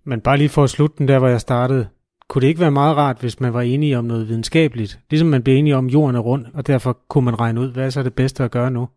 [0.04, 1.88] Men bare lige for at slutte den der, hvor jeg startede.
[2.28, 4.98] Kunne det ikke være meget rart, hvis man var enige om noget videnskabeligt?
[5.10, 7.72] Ligesom man blev enige om, at jorden er rund, og derfor kunne man regne ud,
[7.72, 8.88] hvad er så det bedste at gøre nu?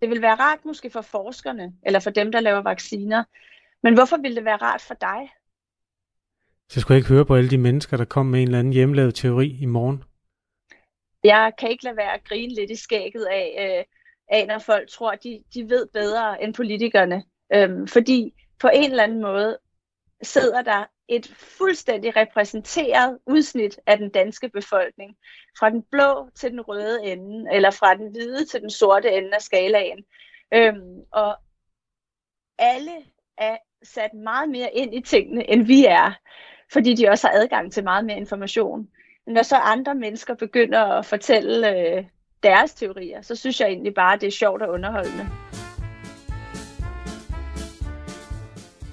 [0.00, 3.24] Det vil være rart måske for forskerne, eller for dem, der laver vacciner.
[3.82, 5.30] Men hvorfor ville det være rart for dig?
[6.68, 8.72] Så skulle jeg ikke høre på alle de mennesker, der kom med en eller anden
[8.72, 10.04] hjemmelavet teori i morgen.
[11.24, 13.84] Jeg kan ikke lade være at grine lidt i skægget af, øh,
[14.38, 17.22] af når folk tror, at de, de ved bedre end politikerne.
[17.54, 19.58] Øhm, fordi på en eller anden måde
[20.22, 25.16] sidder der et fuldstændig repræsenteret udsnit af den danske befolkning.
[25.58, 29.34] Fra den blå til den røde ende, eller fra den hvide til den sorte ende
[29.34, 30.04] af skalaen.
[30.54, 31.36] Øhm, og
[32.58, 32.92] alle
[33.38, 36.12] er sat meget mere ind i tingene, end vi er,
[36.72, 38.88] fordi de også har adgang til meget mere information.
[39.26, 42.04] Når så andre mennesker begynder at fortælle øh,
[42.42, 45.45] deres teorier, så synes jeg egentlig bare, at det er sjovt og underholdende.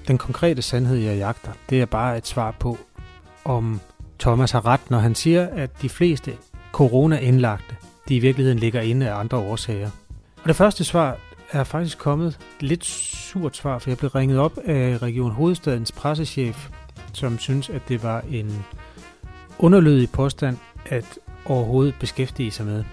[0.08, 2.78] Den konkrete sandhed, jeg jagter, det er bare et svar på,
[3.44, 3.80] om
[4.18, 6.32] Thomas har ret, når han siger, at de fleste
[6.72, 7.76] corona-indlagte,
[8.08, 9.90] de i virkeligheden ligger inde af andre årsager.
[10.42, 11.16] Og det første svar
[11.52, 16.68] er faktisk kommet lidt surt svar, for jeg blev ringet op af Region Hovedstadens pressechef,
[17.12, 18.64] som synes, at det var en
[19.58, 22.84] underlødig påstand at overhovedet beskæftige sig med.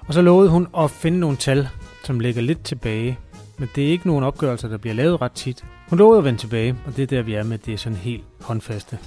[0.00, 1.68] Og så lovede hun at finde nogle tal,
[2.04, 3.18] som ligger lidt tilbage,
[3.58, 5.64] men det er ikke nogen opgørelser, der bliver lavet ret tit.
[5.88, 7.98] Hun lovede at vende tilbage, og det er der, vi er med, det er sådan
[7.98, 8.98] helt håndfaste.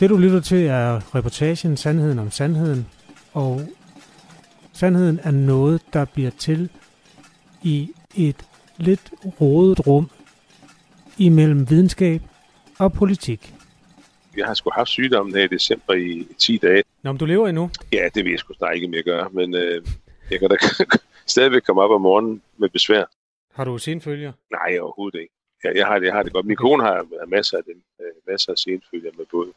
[0.00, 2.86] Det du lytter til er reportagen Sandheden om Sandheden,
[3.32, 3.60] og
[4.72, 6.70] sandheden er noget, der bliver til
[7.62, 8.36] i et
[8.76, 10.10] lidt rodet rum
[11.18, 12.22] imellem videnskab
[12.78, 13.54] og politik.
[14.36, 16.82] Jeg har sgu haft sygdommen her i december i 10 dage.
[17.02, 17.70] Nå, om du lever endnu?
[17.92, 19.82] Ja, det vil jeg sgu snart ikke mere gøre, men øh,
[20.30, 20.56] jeg kan da
[21.26, 23.04] stadigvæk komme op om morgenen med besvær.
[23.60, 24.32] Har du senfølger?
[24.50, 25.34] Nej, overhovedet ikke.
[25.64, 26.46] Jeg, jeg, har, det, jeg har det godt.
[26.46, 29.52] Min kone har, har masser af dem, øh, masser af senfølger med både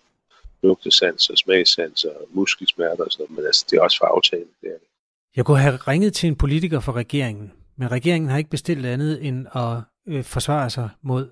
[0.64, 4.48] lugtesans og smagssans og muskelsmerter og sådan noget, men altså, det er også for aftalen.
[4.62, 4.88] Det er det.
[5.36, 9.26] Jeg kunne have ringet til en politiker for regeringen, men regeringen har ikke bestilt andet
[9.28, 11.30] end at øh, forsvare sig mod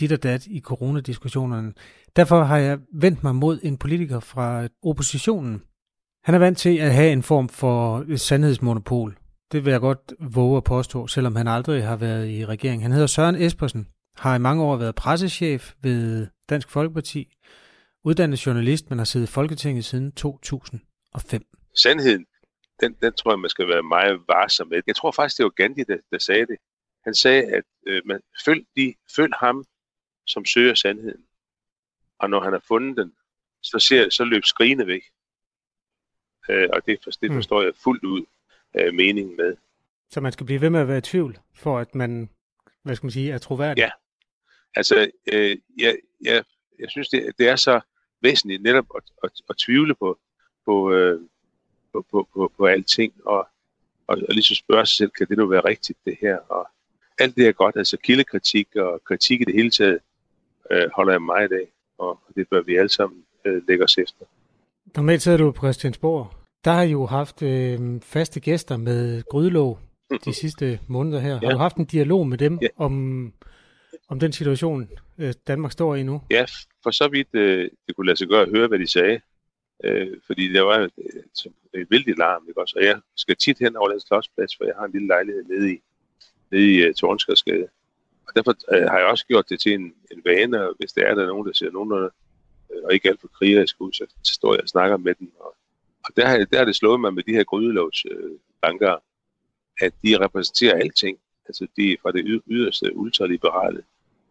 [0.00, 1.72] dit og dat i coronadiskussionerne.
[2.16, 5.62] Derfor har jeg vendt mig mod en politiker fra oppositionen.
[6.24, 9.16] Han er vant til at have en form for sandhedsmonopol.
[9.52, 12.82] Det vil jeg godt våge at påstå, selvom han aldrig har været i regering.
[12.82, 17.36] Han hedder Søren Espersen, har i mange år været pressechef ved Dansk Folkeparti,
[18.04, 21.42] uddannet journalist, men har siddet i Folketinget siden 2005.
[21.74, 22.26] Sandheden,
[22.80, 24.82] den, den tror jeg, man skal være meget varsom med.
[24.86, 26.56] Jeg tror faktisk, det var Gandhi, der, der sagde det.
[27.04, 29.64] Han sagde, at øh, man følg, de, følg ham,
[30.26, 31.24] som søger sandheden.
[32.18, 33.12] Og når han har fundet den,
[33.62, 35.02] så, ser, så løb skrigende væk.
[36.48, 37.36] Øh, og det, det mm.
[37.36, 38.24] forstår jeg fuldt ud
[38.80, 39.56] øh, meningen med.
[40.10, 42.30] Så man skal blive ved med at være i tvivl, for at man,
[42.82, 43.82] hvad skal man sige, er troværdig?
[43.82, 43.90] Ja.
[44.74, 46.44] Altså, øh, jeg, jeg,
[46.78, 47.80] jeg synes, det, det er så
[48.22, 50.18] væsentligt netop at, at, at tvivle på,
[50.64, 51.20] på, øh,
[51.92, 53.48] på, på, på, på alting, og,
[54.06, 56.36] og, og lige så spørge sig selv, kan det nu være rigtigt, det her?
[56.36, 56.68] Og
[57.18, 59.98] alt det er godt, altså kildekritik og kritik i det hele taget,
[60.70, 61.66] øh, holder jeg meget af,
[61.98, 64.24] og det bør vi alle sammen øh, lægge os efter.
[64.96, 66.41] Normalt sidder du på Christiansborg.
[66.64, 69.78] Der har I jo haft øh, faste gæster med Grydelåg
[70.24, 71.38] de sidste måneder her.
[71.42, 71.46] Ja.
[71.46, 72.68] Har du haft en dialog med dem ja.
[72.76, 73.32] om,
[74.08, 76.22] om den situation, øh, Danmark står i nu?
[76.30, 76.44] Ja,
[76.82, 79.20] for så vidt øh, det kunne lade sig gøre at høre, hvad de sagde.
[79.84, 82.74] Øh, fordi der var et, et, et vældigt larm, ikke også?
[82.78, 85.72] Og jeg skal tit hen over den slottsplads, for jeg har en lille lejlighed nede
[85.72, 85.76] i,
[86.50, 87.68] nede i uh, Tornskærdsgade.
[88.26, 91.06] Og derfor øh, har jeg også gjort det til en, en vane, og hvis der
[91.06, 92.10] er der nogen, der ser nogenlunde,
[92.72, 95.32] øh, og ikke alt for krigerisk ud, så, så står jeg og snakker med dem.
[95.40, 95.54] Og,
[96.04, 98.30] og der, har, der er det slået mig med de her grydelovs øh,
[98.62, 98.96] banker,
[99.80, 101.18] at de repræsenterer alting.
[101.46, 103.82] Altså de er fra det yderste ultraliberale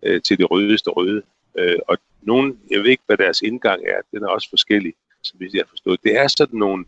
[0.03, 1.21] øh, til det rødeste røde.
[1.57, 5.37] Øh, og nogen, jeg ved ikke, hvad deres indgang er, den er også forskellig, som
[5.37, 6.03] hvis jeg har forstået.
[6.03, 6.85] Det er sådan nogle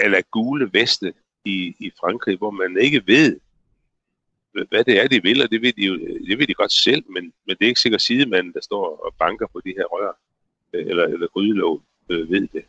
[0.00, 3.40] eller gule veste i, i Frankrig, hvor man ikke ved,
[4.52, 6.72] hvad det er, de vil, og det ved de, jo, øh, det ved de godt
[6.72, 9.84] selv, men, men det er ikke sikkert sidemanden, der står og banker på de her
[9.84, 10.18] rør,
[10.72, 12.64] øh, eller, eller grydelov, øh, ved det.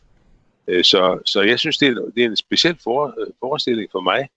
[0.68, 4.02] Øh, så, så jeg synes, det er, det er en speciel for, øh, forestilling for
[4.02, 4.30] mig,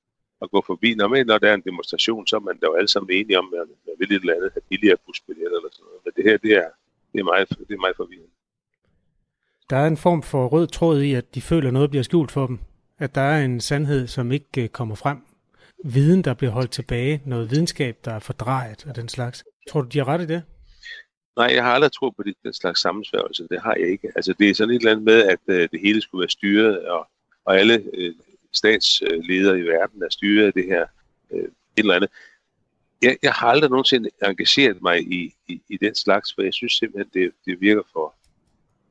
[0.42, 0.94] at gå forbi.
[0.94, 3.38] Når, man, når der er en demonstration, så er man da jo alle sammen enige
[3.38, 6.00] om, at man vil et eller andet have billigere busbilletter eller sådan noget.
[6.04, 6.68] Men det her, det er,
[7.12, 8.30] det er, meget, det er meget forvirrende.
[9.70, 12.32] Der er en form for rød tråd i, at de føler, at noget bliver skjult
[12.32, 12.58] for dem.
[12.98, 15.18] At der er en sandhed, som ikke øh, kommer frem
[15.84, 19.44] viden, der bliver holdt tilbage, noget videnskab, der er fordrejet og den slags.
[19.68, 20.42] Tror du, de har ret i det?
[21.36, 23.48] Nej, jeg har aldrig troet på det, den slags sammensværgelse.
[23.50, 24.12] Det har jeg ikke.
[24.16, 26.86] Altså, det er sådan et eller andet med, at øh, det hele skulle være styret,
[26.86, 27.08] og,
[27.44, 28.14] og alle øh,
[28.52, 30.86] statsledere i verden er styret af det her
[31.30, 32.10] øh, et eller andet.
[33.02, 36.72] Jeg, jeg har aldrig nogensinde engageret mig i, i, i den slags, for jeg synes
[36.72, 38.14] simpelthen, det, det virker for,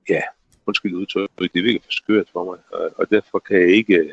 [0.09, 0.21] ja,
[0.65, 4.11] undskyld udtryk, det virker for skørt for mig, og, og derfor kan jeg ikke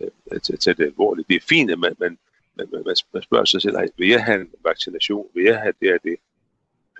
[0.00, 1.28] øh, tage det alvorligt.
[1.28, 2.18] Det er fint, at man, man,
[2.56, 5.26] man, man, man spørger sig selv, vil jeg have en vaccination?
[5.34, 6.16] Vil jeg have det og det?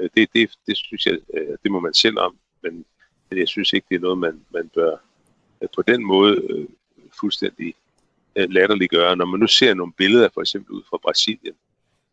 [0.01, 2.85] Øh, det, det, det synes jeg, øh, det må man selv om, men
[3.31, 4.97] jeg synes ikke, det er noget, man, man bør
[5.63, 6.67] øh, på den måde øh,
[7.21, 7.75] fuldstændig
[8.37, 9.17] øh, latterliggøre.
[9.17, 11.55] Når man nu ser nogle billeder, for eksempel ud fra Brasilien,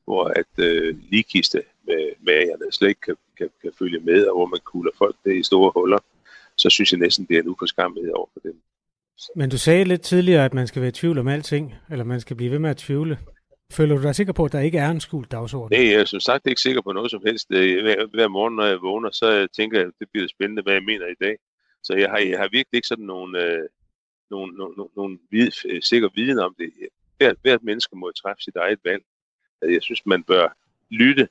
[0.05, 4.45] hvor at øh, ligkiste med magerne slet ikke kan, kan, kan følge med, og hvor
[4.45, 5.99] man kugler folk ned i store huller,
[6.57, 8.61] så synes jeg næsten, det er en uforskammelighed over for dem.
[9.35, 12.21] Men du sagde lidt tidligere, at man skal være i tvivl om alting, eller man
[12.21, 13.17] skal blive ved med at tvivle.
[13.71, 15.77] Føler du dig sikker på, at der ikke er en skjult dagsorden?
[15.77, 17.47] Nej, jeg er som sagt ikke sikker på noget som helst.
[17.51, 20.61] Øh, hver, hver morgen, når jeg vågner, så øh, tænker jeg, at det bliver spændende,
[20.63, 21.37] hvad jeg mener i dag.
[21.83, 23.69] Så jeg har, jeg har virkelig ikke sådan nogen, øh,
[24.29, 26.71] nogen, nogen, nogen vid, øh, sikker viden om det.
[27.17, 29.03] Hvert, hvert menneske må træffe sit eget valg.
[29.61, 30.57] Jeg synes, man bør
[30.89, 31.27] lytte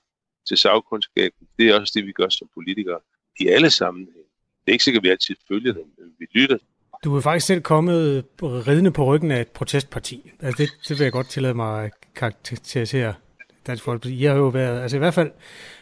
[0.49, 1.49] til sagkundskaben.
[1.59, 3.01] Det er også det, vi gør som politikere
[3.41, 4.31] i alle sammenhænge.
[4.65, 6.59] Det er ikke sikkert, at vi altid følger dem, men vi lytter
[7.05, 10.33] du er faktisk selv kommet ridende på ryggen af et protestparti.
[10.41, 13.15] Altså det, det vil jeg godt tillade mig at karakterisere
[13.67, 14.23] Dansk Folkeparti.
[14.23, 15.31] Jeg har jo været, altså i hvert fald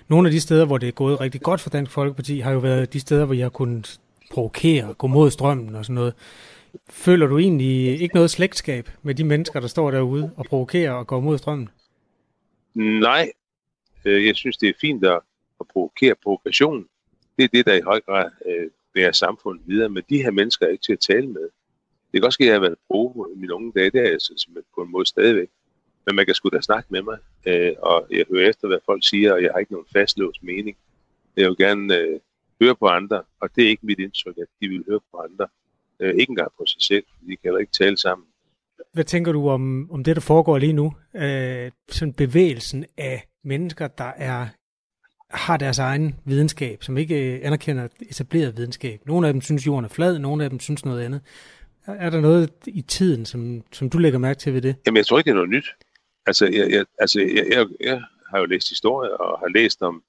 [0.08, 2.58] nogle af de steder, hvor det er gået rigtig godt for Dansk Folkeparti, har jo
[2.58, 4.00] været de steder, hvor jeg har kunnet
[4.30, 6.14] provokere, gå mod strømmen og sådan noget.
[6.90, 11.06] Føler du egentlig ikke noget slægtskab med de mennesker, der står derude og provokerer og
[11.06, 11.68] går mod strømmen?
[12.74, 13.30] Nej,
[14.04, 15.20] øh, jeg synes, det er fint at,
[15.72, 16.86] provokere provokation.
[17.36, 20.66] Det er det, der i høj grad øh, bære samfundet videre, men de her mennesker
[20.66, 21.48] er ikke til at tale med.
[22.12, 24.10] Det kan også ske, at jeg har været brug i mine unge dage, det er
[24.10, 25.48] jeg simpelthen på en måde stadigvæk.
[26.06, 29.02] Men man kan sgu da snakke med mig, øh, og jeg hører efter, hvad folk
[29.08, 30.76] siger, og jeg har ikke nogen fastlåst mening.
[31.36, 32.20] Jeg vil gerne øh,
[32.62, 35.46] høre på andre, og det er ikke mit indtryk, at de vil høre på andre.
[36.00, 38.26] Øh, ikke engang på sig selv, for de kan heller ikke tale sammen.
[38.92, 40.92] Hvad tænker du om, om det, der foregår lige nu?
[41.16, 44.46] Øh, sådan bevægelsen af mennesker, der er
[45.30, 49.00] har deres egen videnskab, som ikke øh, anerkender etableret videnskab.
[49.06, 51.20] Nogle af dem synes, jorden er flad, nogle af dem synes noget andet.
[51.86, 54.76] Er der noget i tiden, som, som du lægger mærke til ved det?
[54.86, 55.66] Jamen, jeg tror ikke, det er noget nyt.
[56.26, 60.02] Altså, jeg, jeg, altså, jeg, jeg, jeg har jo læst historie og har læst om,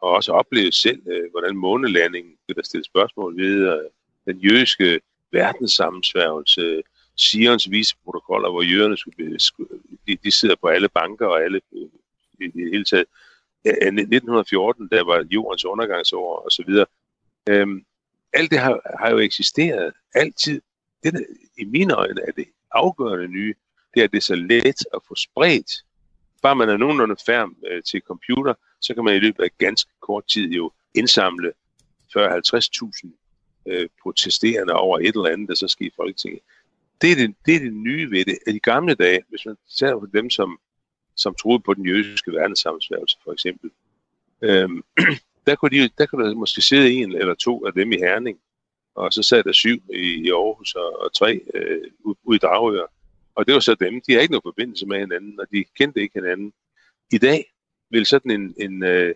[0.00, 3.80] og også oplevet selv, øh, hvordan månelandingen bliver der stillet spørgsmål ved og
[4.26, 5.00] den jødiske
[5.32, 6.82] verdenssammensværgelse,
[7.16, 9.70] Sions viseprotokoller, hvor jøderne skulle, skulle
[10.06, 11.88] de, de sidder på alle banker og alle øh,
[12.40, 13.06] i det hele taget.
[13.68, 16.86] 1914, der var jordens undergangsår og så videre.
[17.48, 17.84] Øhm,
[18.32, 20.60] alt det har, har jo eksisteret altid.
[21.02, 21.20] Det, der,
[21.58, 23.54] I mine øjne er det afgørende nye,
[23.94, 25.72] det er, at det er så let at få spredt.
[26.42, 29.90] Bare man er nogenlunde færm øh, til computer, så kan man i løbet af ganske
[30.00, 31.52] kort tid jo indsamle
[32.16, 33.10] 40-50.000
[33.66, 36.40] øh, protesterende over et eller andet, der så sker i Folketinget.
[37.00, 38.38] Det er det, det er det nye ved det.
[38.46, 40.58] I gamle dage, hvis man ser på dem, som,
[41.16, 43.70] som troede på den jødiske verdenssammensværgelse for eksempel,
[44.42, 44.82] øhm,
[45.46, 48.38] der, kunne de, der kunne der måske sidde en eller to af dem i Herning,
[48.94, 51.82] og så sad der syv i, i Aarhus og, og tre øh,
[52.24, 52.86] ude i Dragør.
[53.34, 54.00] Og det var så dem.
[54.06, 56.52] De har ikke nogen forbindelse med hinanden, og de kendte ikke hinanden.
[57.12, 57.52] I dag
[57.90, 59.14] vil sådan en, en, øh,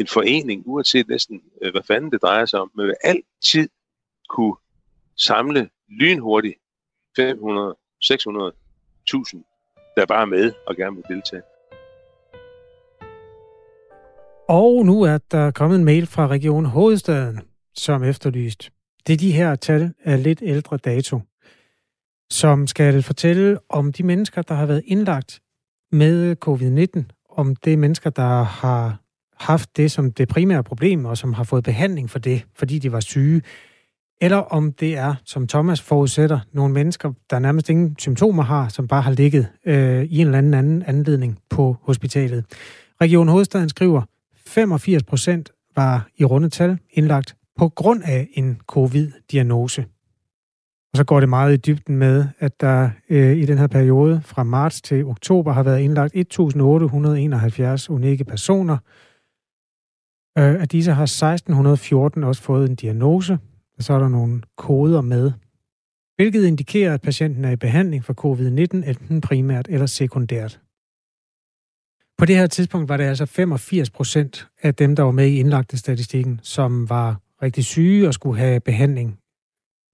[0.00, 3.68] en forening, uanset næsten øh, hvad fanden det drejer sig om, men vil altid
[4.28, 4.56] kunne
[5.16, 6.54] samle lynhurtigt
[7.16, 8.52] 500, 600,
[9.02, 9.44] 1000,
[9.96, 11.42] der bare er med og gerne vil deltage.
[14.48, 17.40] Og nu er der kommet en mail fra Region Hovedstaden,
[17.74, 18.70] som efterlyst.
[19.06, 21.20] Det er de her tal af lidt ældre dato,
[22.30, 25.40] som skal fortælle om de mennesker, der har været indlagt
[25.92, 28.98] med covid-19, om det er mennesker, der har
[29.40, 32.92] haft det som det primære problem, og som har fået behandling for det, fordi de
[32.92, 33.42] var syge,
[34.24, 38.88] eller om det er, som Thomas forudsætter, nogle mennesker, der nærmest ingen symptomer har, som
[38.88, 42.44] bare har ligget øh, i en eller anden anden anledning på hospitalet.
[43.00, 44.02] Region Hovedstaden skriver,
[44.46, 49.86] 85 procent var i rundetal indlagt på grund af en covid-diagnose.
[50.92, 54.22] Og så går det meget i dybden med, at der øh, i den her periode
[54.24, 58.76] fra marts til oktober har været indlagt 1.871 unikke personer.
[60.38, 61.06] Øh, af disse har
[62.20, 63.38] 1.614 også fået en diagnose,
[63.78, 65.32] så er der nogle koder med,
[66.16, 70.60] hvilket indikerer, at patienten er i behandling for covid-19, enten primært eller sekundært.
[72.18, 75.38] På det her tidspunkt var det altså 85 procent af dem, der var med i
[75.38, 79.18] indlagte statistikken, som var rigtig syge og skulle have behandling.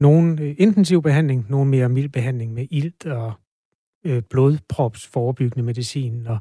[0.00, 3.32] Nogle øh, intensiv behandling, nogle mere mild behandling med ilt og
[4.06, 6.38] øh, blodprops forebyggende medicin og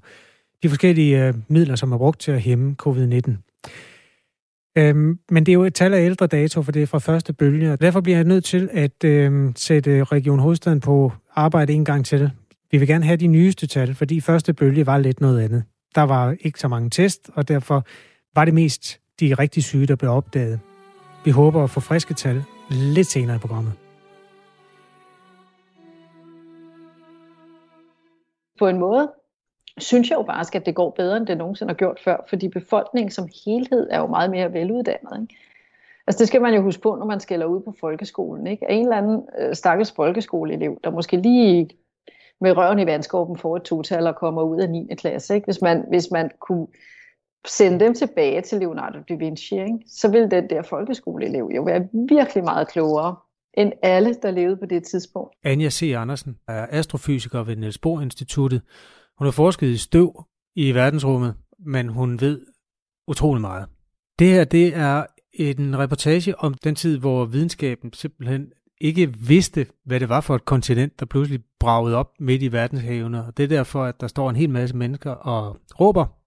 [0.64, 3.32] de forskellige øh, midler, som er brugt til at hæmme covid-19.
[4.80, 7.34] Øhm, men det er jo et tal af ældre dato, for det er fra første
[7.34, 11.86] bølge, og derfor bliver jeg nødt til at øhm, sætte Region Hovedstaden på arbejde en
[11.86, 12.32] gang til.
[12.72, 15.64] Vi vil gerne have de nyeste tal, fordi første bølge var lidt noget andet.
[15.96, 17.86] Der var ikke så mange test, og derfor
[18.36, 20.60] var det mest de rigtig syge, der blev opdaget.
[21.26, 23.74] Vi håber at få friske tal lidt senere i programmet.
[28.60, 29.12] På en måde
[29.82, 32.48] synes jeg jo bare, at det går bedre, end det nogensinde har gjort før, fordi
[32.48, 35.22] befolkningen som helhed er jo meget mere veluddannet.
[35.22, 35.36] Ikke?
[36.08, 38.48] Altså det skal man jo huske på, når man skælder ud på folkeskolen.
[38.48, 38.66] Ikke?
[38.70, 41.70] En eller anden øh, stakkels folkeskoleelev, der måske lige
[42.42, 44.96] med røven i vandskåben får et total og kommer ud af 9.
[44.98, 45.36] klasse.
[45.36, 45.46] Ikke?
[45.46, 46.68] Hvis, man, hvis man kunne
[47.48, 49.80] sende dem tilbage til Leonardo da Vinci, ikke?
[49.88, 53.16] så ville den der folkeskoleelev jo være virkelig meget klogere
[53.54, 55.36] end alle, der levede på det tidspunkt.
[55.44, 55.94] Anja C.
[55.98, 58.62] Andersen er astrofysiker ved Niels Bohr Instituttet.
[59.20, 60.24] Hun har forsket i støv
[60.56, 62.46] i verdensrummet, men hun ved
[63.08, 63.68] utrolig meget.
[64.20, 68.52] Det her, det er en reportage om den tid, hvor videnskaben simpelthen
[68.82, 73.26] ikke vidste, hvad det var for et kontinent, der pludselig bragede op midt i verdenshavene.
[73.26, 76.19] Og det er derfor, at der står en hel masse mennesker og råber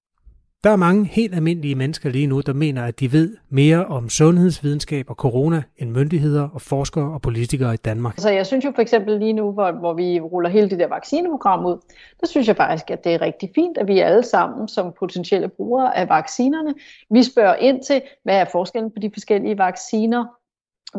[0.65, 4.09] der er mange helt almindelige mennesker lige nu, der mener, at de ved mere om
[4.09, 8.15] sundhedsvidenskab og corona end myndigheder og forskere og politikere i Danmark.
[8.19, 10.89] Så jeg synes jo for eksempel lige nu, hvor, hvor vi ruller hele det der
[10.89, 11.79] vaccineprogram ud,
[12.21, 15.49] der synes jeg faktisk, at det er rigtig fint, at vi alle sammen som potentielle
[15.49, 16.75] brugere af vaccinerne,
[17.11, 20.25] vi spørger ind til, hvad er forskellen på de forskellige vacciner,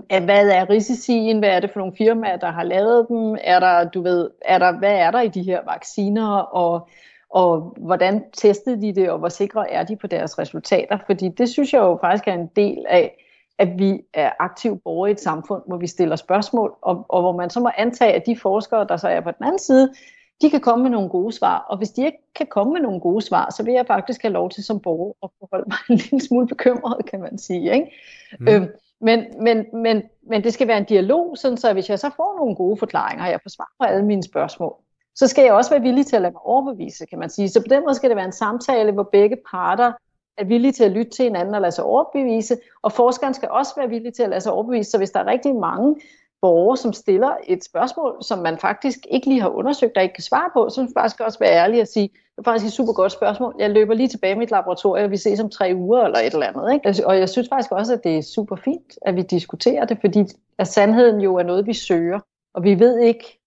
[0.08, 3.90] hvad er risicien, hvad er det for nogle firmaer, der har lavet dem, er der,
[3.90, 6.90] du ved, er der, hvad er der i de her vacciner, og
[7.34, 10.98] og hvordan testede de det, og hvor sikre er de på deres resultater?
[11.06, 13.26] Fordi det synes jeg jo faktisk er en del af,
[13.58, 17.32] at vi er aktive borgere i et samfund, hvor vi stiller spørgsmål, og, og hvor
[17.32, 19.94] man så må antage, at de forskere, der så er på den anden side,
[20.42, 21.66] de kan komme med nogle gode svar.
[21.70, 24.34] Og hvis de ikke kan komme med nogle gode svar, så vil jeg faktisk have
[24.34, 27.74] lov til som borger at forholde mig en lille smule bekymret, kan man sige.
[27.74, 27.92] Ikke?
[28.40, 28.48] Mm.
[28.48, 28.68] Øhm,
[29.02, 32.38] men, men, men, men det skal være en dialog, sådan så hvis jeg så får
[32.38, 34.76] nogle gode forklaringer, og jeg får svar på alle mine spørgsmål,
[35.16, 37.50] så skal jeg også være villig til at lade mig overbevise, kan man sige.
[37.50, 39.92] Så på den måde skal det være en samtale, hvor begge parter
[40.38, 43.74] er villige til at lytte til hinanden og lade sig overbevise, og forskeren skal også
[43.78, 45.96] være villig til at lade sig overbevise, så hvis der er rigtig mange
[46.42, 50.24] borgere, som stiller et spørgsmål, som man faktisk ikke lige har undersøgt og ikke kan
[50.24, 52.74] svare på, så skal man faktisk også være ærlig og sige, det er faktisk et
[52.74, 53.56] super godt spørgsmål.
[53.60, 56.34] Jeg løber lige tilbage i mit laboratorium, og vi ses om tre uger eller et
[56.34, 56.74] eller andet.
[56.74, 57.08] Ikke?
[57.08, 60.26] Og jeg synes faktisk også, at det er super fint, at vi diskuterer det, fordi
[60.58, 62.20] at sandheden jo er noget, vi søger,
[62.54, 63.43] og vi ved ikke,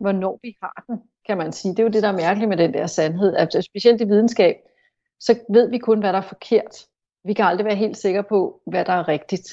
[0.00, 1.72] hvornår vi har den, kan man sige.
[1.72, 3.34] Det er jo det, der er mærkeligt med den der sandhed.
[3.36, 4.56] At specielt i videnskab,
[5.20, 6.86] så ved vi kun, hvad der er forkert.
[7.24, 9.48] Vi kan aldrig være helt sikre på, hvad der er rigtigt.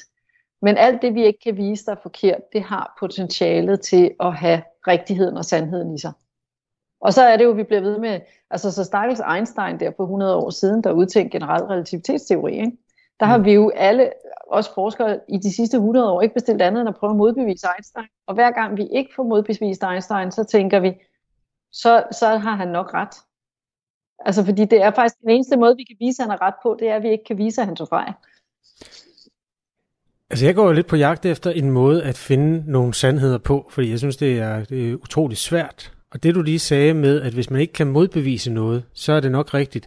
[0.62, 4.34] Men alt det, vi ikke kan vise, der er forkert, det har potentialet til at
[4.34, 6.12] have rigtigheden og sandheden i sig.
[7.00, 8.20] Og så er det jo, vi bliver ved med,
[8.50, 12.76] altså så stakkels Einstein der for 100 år siden, der udtænkte generel relativitetsteori, ikke?
[13.22, 14.12] Der har vi jo alle,
[14.46, 17.66] også forskere i de sidste 100 år, ikke bestilt andet end at prøve at modbevise
[17.76, 18.06] Einstein.
[18.26, 20.92] Og hver gang vi ikke får modbevist Einstein, så tænker vi,
[21.72, 23.14] så, så har han nok ret.
[24.18, 26.54] Altså fordi det er faktisk den eneste måde, vi kan vise, at han har ret
[26.62, 28.12] på, det er, at vi ikke kan vise, at han tog fejl.
[30.30, 33.66] Altså jeg går jo lidt på jagt efter en måde at finde nogle sandheder på,
[33.70, 35.92] fordi jeg synes, det er, det er utroligt svært.
[36.10, 39.20] Og det du lige sagde med, at hvis man ikke kan modbevise noget, så er
[39.20, 39.86] det nok rigtigt.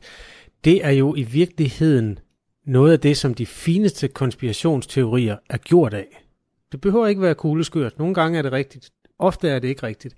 [0.66, 2.20] Det er jo i virkeligheden
[2.66, 6.26] noget af det, som de fineste konspirationsteorier er gjort af.
[6.72, 8.00] Det behøver ikke være kugleskørt.
[8.00, 8.90] Nogle gange er det rigtigt.
[9.20, 10.16] Ofte er det ikke rigtigt.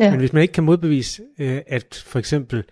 [0.00, 0.10] Ja.
[0.10, 2.64] Men hvis man ikke kan modbevise, øh, at for eksempel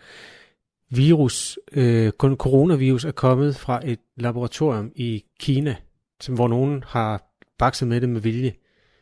[0.91, 5.77] virus, øh, coronavirus er kommet fra et laboratorium i Kina,
[6.21, 7.23] som, hvor nogen har
[7.59, 8.53] bakset med det med vilje.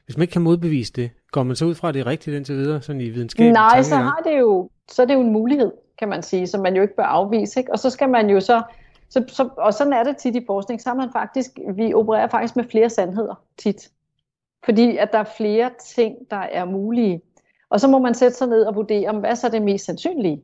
[0.05, 2.37] Hvis man ikke kan modbevise det, går man så ud fra, at det er rigtigt
[2.37, 3.53] indtil videre, sådan i videnskab?
[3.53, 6.61] Nej, så, har det jo, så er det jo en mulighed, kan man sige, som
[6.61, 7.61] man jo ikke bør afvise.
[7.61, 7.73] Ikke?
[7.73, 8.63] Og så skal man jo så,
[9.09, 12.57] så, så, og sådan er det tit i forskning, så man faktisk, vi opererer faktisk
[12.57, 13.91] med flere sandheder tit.
[14.65, 17.21] Fordi at der er flere ting, der er mulige.
[17.71, 20.43] Og så må man sætte sig ned og vurdere, hvad så er det mest sandsynlige.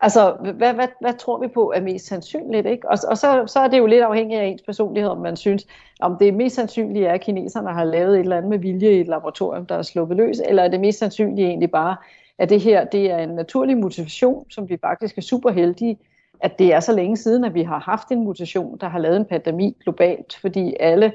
[0.00, 2.66] Altså, hvad, hvad, hvad tror vi på er mest sandsynligt?
[2.66, 2.88] Ikke?
[2.88, 5.66] Og, og så, så er det jo lidt afhængigt af ens personlighed, om man synes,
[6.00, 9.00] om det mest sandsynlige er, at kineserne har lavet et eller andet med vilje i
[9.00, 11.96] et laboratorium, der er sluppet løs, eller er det mest sandsynlige egentlig bare,
[12.38, 15.98] at det her det er en naturlig motivation, som vi faktisk er super heldige,
[16.40, 19.16] at det er så længe siden, at vi har haft en mutation, der har lavet
[19.16, 21.12] en pandemi globalt, fordi alle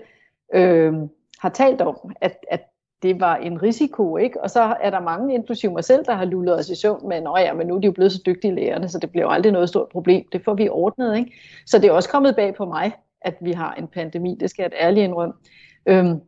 [0.53, 0.93] øh,
[1.39, 2.61] har talt om, at, at
[3.03, 4.41] det var en risiko, ikke?
[4.41, 7.17] Og så er der mange, inklusive mig selv, der har lullet os i søvn med,
[7.17, 9.31] at ja, men nu er de jo blevet så dygtige lærerne, så det bliver jo
[9.31, 10.25] aldrig noget stort problem.
[10.31, 11.31] Det får vi ordnet, ikke?
[11.65, 14.37] Så det er også kommet bag på mig, at vi har en pandemi.
[14.39, 15.33] Det skal jeg et ærligt indrømme.
[15.85, 16.19] Øhm,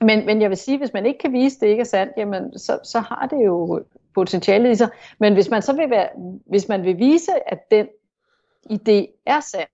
[0.00, 2.12] men, men jeg vil sige, hvis man ikke kan vise, at det ikke er sandt,
[2.16, 3.84] jamen, så, så har det jo
[4.14, 4.88] potentiale i sig.
[5.20, 6.08] Men hvis man så vil, være,
[6.46, 7.86] hvis man vil vise, at den
[8.70, 9.68] idé er sand,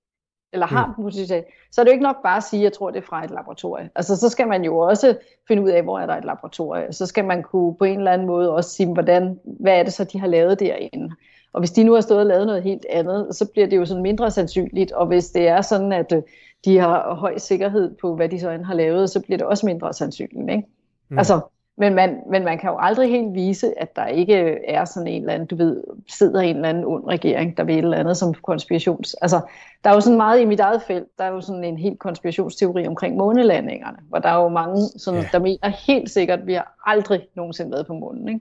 [0.52, 1.02] eller har mm.
[1.02, 3.06] potentiale, så er det jo ikke nok bare at sige, at jeg tror, det er
[3.06, 3.88] fra et laboratorium.
[3.94, 5.16] Altså, så skal man jo også
[5.48, 6.92] finde ud af, hvor er der et laboratorium.
[6.92, 9.92] Så skal man kunne på en eller anden måde også sige, hvordan, hvad er det
[9.92, 11.14] så, de har lavet derinde.
[11.52, 13.84] Og hvis de nu har stået og lavet noget helt andet, så bliver det jo
[13.84, 14.92] sådan mindre sandsynligt.
[14.92, 16.22] Og hvis det er sådan, at øh,
[16.64, 19.66] de har høj sikkerhed på, hvad de så end har lavet, så bliver det også
[19.66, 20.50] mindre sandsynligt.
[20.50, 20.68] Ikke?
[21.08, 21.18] Mm.
[21.18, 21.40] Altså,
[21.76, 24.34] men man, men man kan jo aldrig helt vise, at der ikke
[24.68, 27.74] er sådan en eller anden, du ved, sidder en eller anden ond regering, der vil
[27.74, 29.14] et eller andet som konspirations...
[29.14, 29.40] Altså,
[29.84, 31.98] der er jo sådan meget i mit eget felt, der er jo sådan en helt
[31.98, 35.28] konspirationsteori omkring månelandingerne, hvor der er jo mange, som, ja.
[35.32, 38.40] der mener helt sikkert, at vi har aldrig nogensinde været på månen, ikke?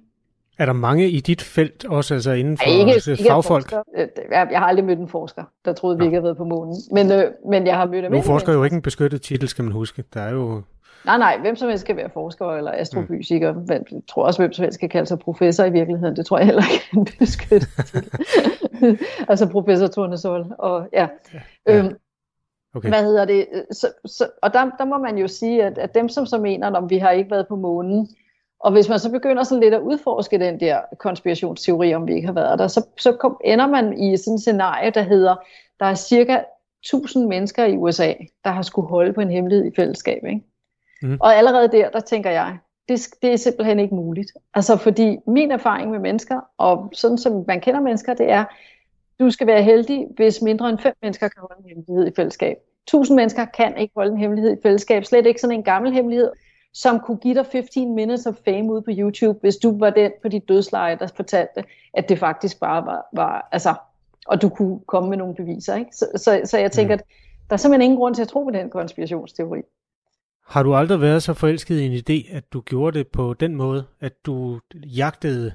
[0.58, 3.74] Er der mange i dit felt også, altså inden for ikke, altså, ikke fagfolk?
[3.98, 6.76] Øh, jeg har aldrig mødt en forsker, der troede, vi ikke havde været på månen.
[6.92, 9.72] Men, øh, men jeg har mødt Nu forsker jo ikke en beskyttet titel, skal man
[9.72, 10.04] huske.
[10.14, 10.62] Der er jo
[11.06, 13.54] Nej, nej, hvem som helst kan være forsker eller astrofysiker.
[13.54, 13.68] Mm.
[13.70, 16.16] Jeg tror også, hvem som helst kan kalde sig professor i virkeligheden.
[16.16, 17.70] Det tror jeg heller ikke er beskyttet
[19.30, 20.45] altså professor Tornesol.
[20.60, 21.08] Og, ja.
[21.34, 21.39] ja.
[21.70, 21.95] Øhm,
[22.76, 22.89] okay.
[22.89, 23.47] Hvad hedder det?
[23.72, 26.72] Så, så, og der, der må man jo sige, at, at dem, som så mener,
[26.72, 28.10] om vi har ikke været på månen,
[28.60, 32.28] og hvis man så begynder sådan lidt at udforske den der konspirationsteori, om vi ikke
[32.28, 35.36] har været der, så, så kom, ender man i sådan et scenarie, der hedder,
[35.80, 36.39] der er cirka
[36.84, 40.24] 1000 mennesker i USA, der har skulle holde på en hemmelighed i fællesskab.
[40.26, 40.41] Ikke?
[41.04, 41.18] Mm.
[41.22, 42.58] Og allerede der, der tænker jeg,
[42.89, 44.32] det, det er simpelthen ikke muligt.
[44.54, 48.45] Altså fordi min erfaring med mennesker, og sådan som man kender mennesker, det er,
[49.20, 52.58] du skal være heldig, hvis mindre end fem mennesker kan holde en hemmelighed i fællesskab.
[52.88, 55.06] Tusind mennesker kan ikke holde en hemmelighed i fællesskab.
[55.06, 56.32] Slet ikke sådan en gammel hemmelighed,
[56.74, 60.12] som kunne give dig 15 minutes of fame ud på YouTube, hvis du var den
[60.22, 63.74] på dit dødsleje, der fortalte, at det faktisk bare var, var altså,
[64.28, 65.76] og du kunne komme med nogle beviser.
[65.76, 65.95] Ikke?
[65.95, 66.99] Så, så, så jeg tænker, mm.
[66.99, 67.06] at
[67.49, 69.62] der er simpelthen ingen grund til at tro på den konspirationsteori.
[70.48, 73.56] Har du aldrig været så forelsket i en idé, at du gjorde det på den
[73.56, 75.52] måde, at du jagtede,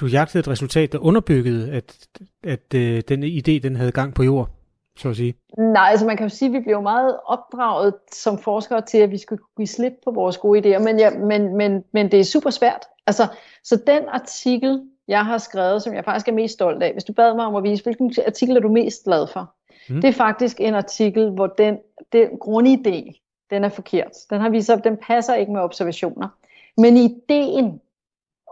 [0.00, 2.08] du jagtede et resultat, der underbyggede, at,
[2.44, 4.50] at øh, den idé den havde gang på jord,
[4.96, 5.34] så at sige?
[5.58, 9.10] Nej, altså man kan jo sige, at vi blev meget opdraget som forskere til, at
[9.10, 12.24] vi skulle give slip på vores gode idéer, men, ja, men, men, men det er
[12.24, 12.84] super svært.
[13.06, 13.26] Altså,
[13.64, 17.12] så den artikel, jeg har skrevet, som jeg faktisk er mest stolt af, hvis du
[17.12, 19.54] bad mig om at vise, hvilken artikel er du mest glad for,
[19.88, 20.00] Mm.
[20.00, 21.78] Det er faktisk en artikel, hvor den,
[22.12, 24.12] den grundidé, den er forkert.
[24.30, 26.28] Den har vist sig, den passer ikke med observationer.
[26.76, 27.80] Men ideen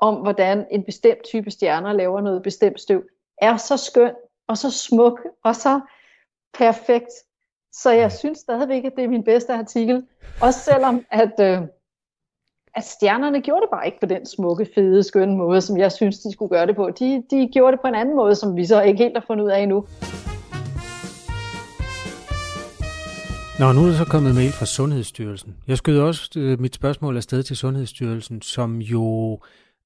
[0.01, 3.03] om, hvordan en bestemt type stjerner laver noget bestemt støv,
[3.39, 4.13] er så skøn,
[4.49, 5.81] og så smuk, og så
[6.59, 7.13] perfekt.
[7.73, 10.07] Så jeg synes stadigvæk, at det er min bedste artikel.
[10.43, 11.63] Også selvom, at, øh,
[12.75, 16.19] at stjernerne gjorde det bare ikke på den smukke, fede, skønne måde, som jeg synes,
[16.19, 16.91] de skulle gøre det på.
[16.91, 19.45] De, de gjorde det på en anden måde, som vi så ikke helt har fundet
[19.45, 19.87] ud af endnu.
[23.59, 25.57] Nå, nu er der så kommet mail fra Sundhedsstyrelsen.
[25.67, 29.39] Jeg skød også øh, mit spørgsmål afsted til Sundhedsstyrelsen, som jo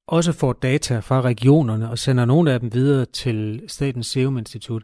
[0.08, 4.82] også får data fra regionerne og sender nogle af dem videre til Statens Serum Institut.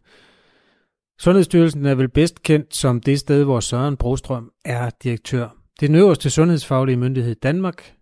[1.20, 5.48] Sundhedsstyrelsen er vel bedst kendt som det sted, hvor Søren Brostrøm er direktør.
[5.80, 7.94] Det er den øverste sundhedsfaglige myndighed i Danmark.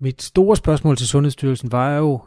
[0.00, 2.20] Mit store spørgsmål til Sundhedsstyrelsen var jo,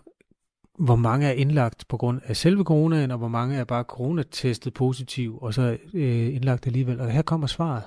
[0.79, 4.73] hvor mange er indlagt på grund af selve coronaen, og hvor mange er bare coronatestet
[4.73, 6.99] positiv, og så øh, indlagt alligevel.
[6.99, 7.83] Og her kommer svaret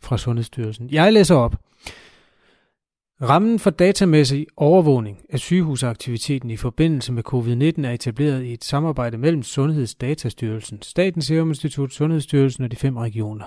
[0.00, 0.90] fra Sundhedsstyrelsen.
[0.90, 1.56] Jeg læser op.
[3.22, 9.18] Rammen for datamæssig overvågning af sygehusaktiviteten i forbindelse med covid-19 er etableret i et samarbejde
[9.18, 13.44] mellem Sundhedsdatastyrelsen, Statens Serum Institut, Sundhedsstyrelsen og de fem regioner.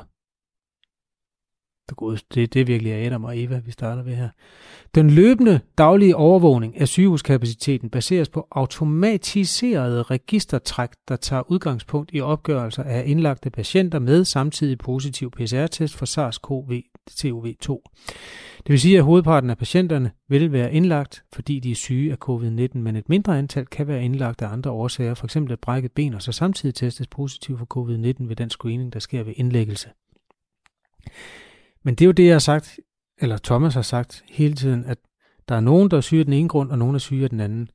[1.90, 4.30] Det, det er virkelig Adam og Eva, vi starter ved her.
[4.96, 12.84] Den løbende daglige overvågning af sygehuskapaciteten baseres på automatiserede registertræk, der tager udgangspunkt i opgørelser
[12.84, 17.82] af indlagte patienter med samtidig positiv PCR-test for SARS-CoV-2.
[18.58, 22.18] Det vil sige, at hovedparten af patienterne vil være indlagt, fordi de er syge af
[22.30, 25.36] covid-19, men et mindre antal kan være indlagt af andre årsager, f.eks.
[25.36, 29.24] at brække ben og så samtidig testes positiv for covid-19 ved den screening, der sker
[29.24, 29.90] ved indlæggelse.
[31.84, 32.80] Men det er jo det, jeg har sagt,
[33.18, 34.98] eller Thomas har sagt hele tiden, at
[35.50, 37.30] der er nogen, der er syge af den ene grund, og nogen er syge af
[37.30, 37.70] den anden.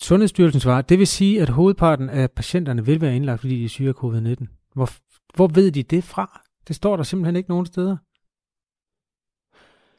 [0.00, 3.68] Sundhedsstyrelsen svarer, det vil sige, at hovedparten af patienterne vil være indlagt, fordi de er
[3.68, 4.46] syge af covid-19.
[4.74, 4.88] Hvor,
[5.34, 6.40] hvor ved de det fra?
[6.68, 7.96] Det står der simpelthen ikke nogen steder.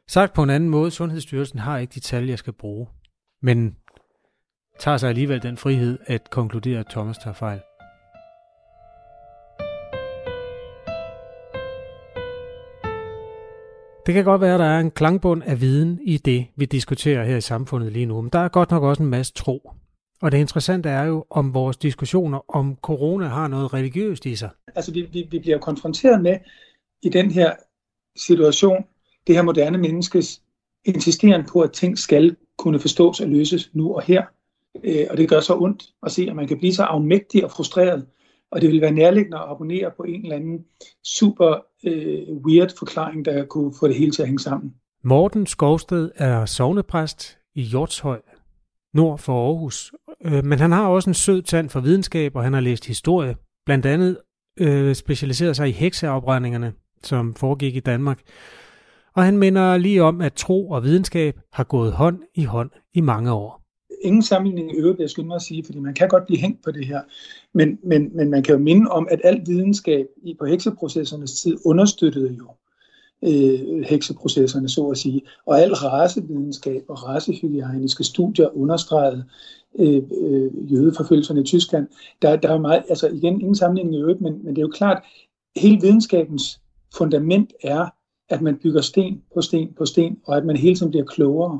[0.07, 2.87] Sagt på en anden måde, Sundhedsstyrelsen har ikke de tal, jeg skal bruge,
[3.41, 3.77] men
[4.79, 7.61] tager sig alligevel den frihed at konkludere, at Thomas tager fejl.
[14.05, 17.25] Det kan godt være, at der er en klangbund af viden i det, vi diskuterer
[17.25, 19.71] her i samfundet lige nu, men der er godt nok også en masse tro.
[20.21, 24.49] Og det interessante er jo, om vores diskussioner om corona har noget religiøst i sig.
[24.75, 26.37] Altså vi, vi, vi bliver konfronteret med
[27.01, 27.51] i den her
[28.15, 28.85] situation,
[29.27, 30.41] det her moderne menneskes
[30.85, 34.23] insisteren på, at ting skal kunne forstås og løses nu og her.
[34.83, 37.51] Øh, og det gør så ondt at se, at man kan blive så afmægtig og
[37.51, 38.05] frustreret,
[38.53, 40.65] og det vil være nærliggende at abonnere på en eller anden
[41.03, 44.73] super øh, weird forklaring, der kunne få det hele til at hænge sammen.
[45.03, 48.21] Morten Skovsted er sovnepræst i Hjortshøj,
[48.93, 49.91] nord for Aarhus.
[50.25, 53.35] Øh, men han har også en sød tand for videnskab, og han har læst historie.
[53.65, 54.17] Blandt andet
[54.59, 56.73] øh, specialiseret sig i hekseafbrændingerne,
[57.03, 58.19] som foregik i Danmark.
[59.15, 63.01] Og han minder lige om, at tro og videnskab har gået hånd i hånd i
[63.01, 63.62] mange år
[64.03, 66.63] ingen sammenligning i øvrigt, jeg skulle mig at sige, fordi man kan godt blive hængt
[66.63, 67.01] på det her.
[67.53, 71.57] Men, men, men man kan jo minde om, at al videnskab i, på hekseprocessernes tid
[71.65, 72.47] understøttede jo
[73.23, 75.21] øh, hekseprocesserne, så at sige.
[75.45, 79.23] Og al racevidenskab og racehygiejniske studier understregede
[79.79, 81.87] øh, øh, jødeforfølgelserne i Tyskland.
[82.21, 84.71] Der, der er meget, altså igen, ingen sammenligning i øvrigt, men, men det er jo
[84.73, 85.03] klart,
[85.55, 86.61] hele videnskabens
[86.97, 87.87] fundament er,
[88.29, 91.59] at man bygger sten på sten på sten, og at man hele tiden bliver klogere.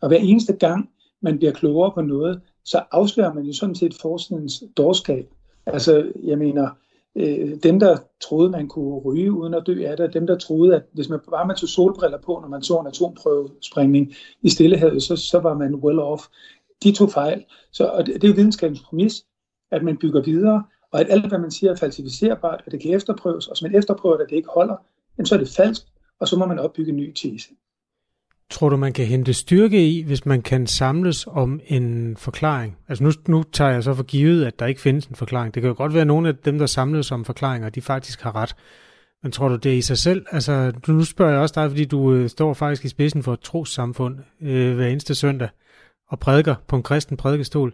[0.00, 0.90] Og hver eneste gang,
[1.24, 5.28] man bliver klogere på noget, så afslører man jo sådan set forskningens dårskab.
[5.66, 6.68] Altså, jeg mener,
[7.16, 10.76] øh, dem, der troede, man kunne ryge uden at dø af det, dem, der troede,
[10.76, 15.02] at hvis man bare man tog solbriller på, når man så en atomprøvesprængning i Stillehavet,
[15.02, 16.22] så, så var man well off.
[16.82, 17.44] De tog fejl.
[17.72, 19.24] Så, og det, det er videnskabens præmis,
[19.70, 22.94] at man bygger videre, og at alt, hvad man siger, er falsificerbart, og det kan
[22.94, 24.76] efterprøves, og hvis man efterprøver det, at det ikke holder,
[25.18, 25.82] jamen, så er det falsk,
[26.20, 27.48] og så må man opbygge en ny tese.
[28.50, 32.76] Tror du, man kan hente styrke i, hvis man kan samles om en forklaring?
[32.88, 35.54] Altså nu, nu tager jeg så for givet, at der ikke findes en forklaring.
[35.54, 38.22] Det kan jo godt være, at nogle af dem, der samles om forklaringer, de faktisk
[38.22, 38.56] har ret.
[39.22, 40.26] Men tror du, det er i sig selv?
[40.30, 43.40] Altså, nu spørger jeg også dig, fordi du øh, står faktisk i spidsen for et
[43.40, 45.48] trossamfund øh, hver eneste søndag
[46.08, 47.72] og prædiker på en kristen prædikestol.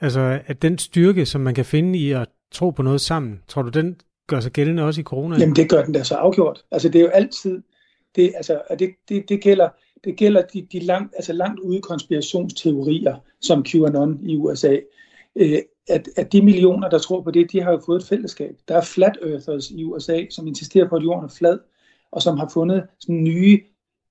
[0.00, 3.62] Altså, at den styrke, som man kan finde i at tro på noget sammen, tror
[3.62, 3.96] du, den
[4.28, 5.36] gør sig gældende også i corona?
[5.38, 6.62] Jamen, det gør den da så afgjort.
[6.70, 7.62] Altså, det er jo altid
[8.16, 9.68] det, altså, det, det, det gælder,
[10.04, 14.76] det gælder de, de langt, altså langt ude konspirationsteorier, som QAnon i USA.
[15.36, 15.58] Øh,
[15.88, 18.56] at, at de millioner, der tror på det, de har jo fået et fællesskab.
[18.68, 21.58] Der er flat earthers i USA, som insisterer på, at jorden er flad,
[22.12, 23.60] og som har fundet sådan nye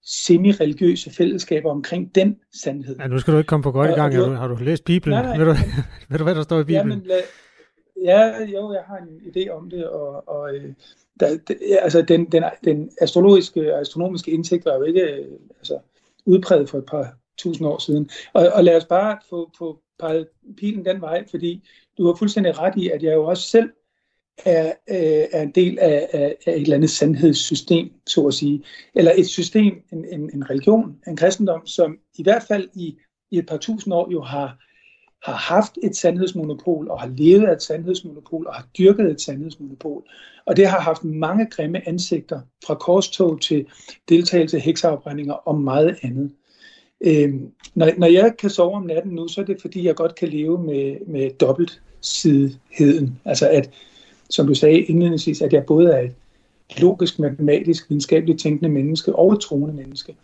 [0.06, 2.96] semi-religiøse fællesskaber omkring den sandhed.
[3.00, 4.16] Ja, nu skal du ikke komme på godt i gang.
[4.16, 5.14] Har du, har du læst Bibelen?
[5.14, 5.60] Nej, nej, ved, du,
[6.10, 6.90] ved du, hvad der står i Bibelen?
[6.90, 7.22] Jamen, lad,
[8.04, 10.74] ja, jo, jeg har en idé om det, og, og øh,
[11.20, 15.80] der, det, altså den, den, den astrologiske og astronomiske indsigt var jo ikke øh, altså,
[16.26, 18.10] udpræget for et par tusind år siden.
[18.34, 20.28] Og, og lad os bare få, få peget
[20.58, 23.70] pilen den vej, fordi du har fuldstændig ret i, at jeg jo også selv
[24.46, 28.64] er, øh, er en del af, af, af et eller andet sandhedssystem, så at sige.
[28.96, 32.98] Eller et system, en, en, en religion, en kristendom, som i hvert fald i,
[33.32, 34.58] i et par tusind år jo har,
[35.24, 40.04] har haft et sandhedsmonopol, og har levet af et sandhedsmonopol, og har dyrket et sandhedsmonopol.
[40.46, 43.66] Og det har haft mange grimme ansigter, fra korstog til
[44.10, 46.32] deltagelse i hekseafbrændinger og meget andet.
[47.02, 50.16] Øhm, når, når jeg kan sove om natten nu, så er det fordi, jeg godt
[50.16, 53.20] kan leve med, med dobbeltsidigheden.
[53.26, 53.70] Altså at,
[54.30, 56.16] som du sagde indledningsvis, at jeg både er et
[56.82, 60.16] logisk, matematisk, videnskabeligt tænkende menneske og et troende menneske.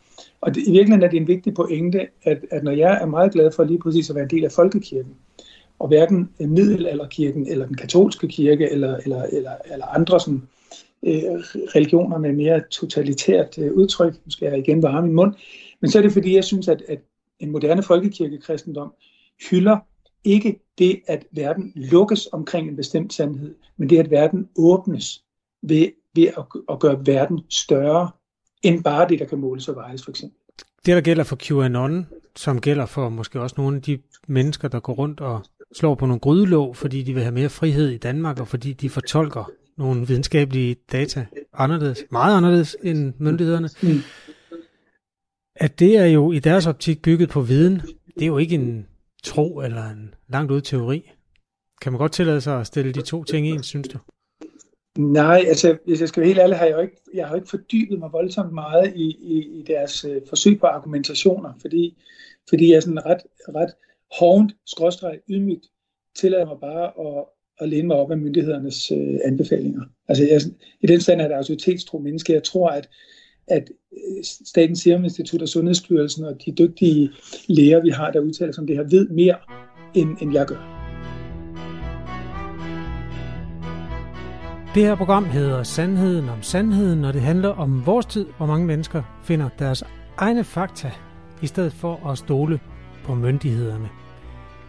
[0.42, 3.32] Og det, i virkeligheden er det en vigtig pointe, at, at når jeg er meget
[3.32, 5.16] glad for lige præcis at være en del af folkekirken,
[5.80, 10.42] og hverken middelalderkirken eller den katolske kirke eller, eller, eller, eller andre sådan,
[11.04, 11.40] øh,
[11.76, 15.34] religioner med mere totalitært øh, udtryk, nu skal jeg igen varme min mund,
[15.82, 17.00] men så er det fordi, jeg synes, at, at
[17.40, 18.94] en moderne folkekirkekristendom
[19.50, 19.78] hylder
[20.24, 25.24] ikke det, at verden lukkes omkring en bestemt sandhed, men det, at verden åbnes
[25.62, 28.10] ved, ved at, at gøre verden større,
[28.64, 30.38] end bare det, der kan måles og vejes, for eksempel.
[30.86, 34.80] Det, der gælder for QAnon, som gælder for måske også nogle af de mennesker, der
[34.80, 35.46] går rundt og
[35.76, 38.90] slår på nogle grydelåg, fordi de vil have mere frihed i Danmark, og fordi de
[38.90, 43.70] fortolker nogle videnskabelige data anderledes, meget anderledes end myndighederne.
[43.82, 44.02] Mm.
[45.56, 47.82] At det er jo i deres optik bygget på viden.
[48.16, 48.88] Det er jo ikke en
[49.24, 51.12] tro eller en langt ud teori.
[51.82, 54.00] Kan man godt tillade sig at stille de to ting i en, synes du?
[55.00, 57.36] Nej, altså hvis jeg skal være helt ærlig, har jeg jo ikke, jeg har jo
[57.36, 61.98] ikke fordybet mig voldsomt meget i, i, i deres øh, forsøg på argumentationer, fordi,
[62.50, 63.22] fordi jeg er sådan ret,
[63.56, 63.70] ret
[64.20, 65.66] hårdt, skråstreg, ydmygt,
[66.16, 67.26] tillader mig bare at,
[67.60, 69.82] at læne mig op af myndighedernes øh, anbefalinger.
[70.08, 70.42] Altså jeg,
[70.82, 72.34] i den stand er det autoritetstro menneske.
[72.34, 72.90] Jeg tror, at,
[73.48, 77.12] at øh, Statens Serum Institut og Sundhedsstyrelsen og de dygtige
[77.48, 79.36] læger, vi har, der udtaler sig om det her, ved mere,
[79.96, 80.79] end, end jeg gør.
[84.76, 88.66] Det her program hedder Sandheden om Sandheden, og det handler om vores tid, hvor mange
[88.66, 89.84] mennesker finder deres
[90.18, 90.92] egne fakta,
[91.42, 92.60] i stedet for at stole
[93.06, 93.90] på myndighederne.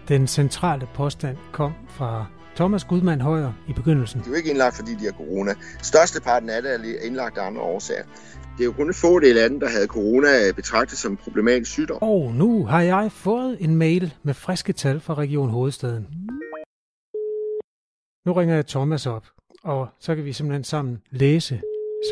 [0.09, 2.27] Den centrale påstand kom fra
[2.57, 4.21] Thomas Gudmand Højer i begyndelsen.
[4.21, 5.55] De er jo ikke indlagt, fordi de har corona.
[5.83, 8.03] Størsteparten af det er indlagt af andre årsager.
[8.57, 11.71] Det er jo kun en fordel af dem, der havde corona betragtet som en problematisk
[11.71, 11.99] sygdom.
[12.03, 16.07] Og nu har jeg fået en mail med friske tal fra Region Hovedstaden.
[18.27, 19.25] Nu ringer jeg Thomas op,
[19.65, 21.63] og så kan vi simpelthen sammen læse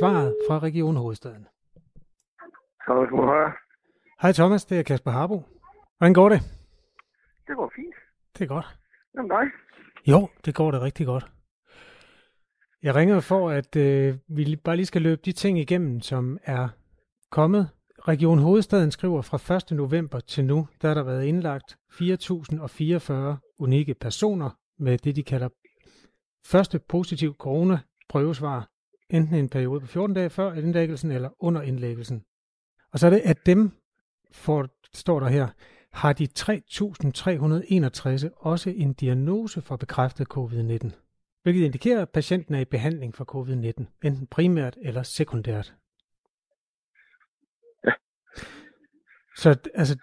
[0.01, 1.47] svaret fra Region Hovedstaden.
[4.23, 5.43] Hej Thomas, det er Kasper Harbo.
[5.99, 6.41] Hvordan går det?
[7.47, 7.95] Det går fint.
[8.39, 8.67] Det er godt.
[9.17, 9.45] Jamen dig?
[10.07, 11.33] Jo, det går det rigtig godt.
[12.83, 16.69] Jeg ringer for, at øh, vi bare lige skal løbe de ting igennem, som er
[17.31, 17.69] kommet.
[18.09, 19.77] Region Hovedstaden skriver fra 1.
[19.77, 25.49] november til nu, der har der været indlagt 4.044 unikke personer med det, de kalder
[26.45, 28.71] første positiv corona-prøvesvar,
[29.11, 32.25] enten en periode på 14 dage før indlæggelsen eller under indlæggelsen.
[32.93, 33.71] Og så er det, at dem,
[34.31, 35.49] for, står der her,
[35.93, 40.91] har de 3.361 også en diagnose for bekræftet covid-19,
[41.43, 45.75] hvilket indikerer, at patienten er i behandling for covid-19, enten primært eller sekundært.
[47.85, 47.93] Ja.
[49.37, 49.97] Så altså,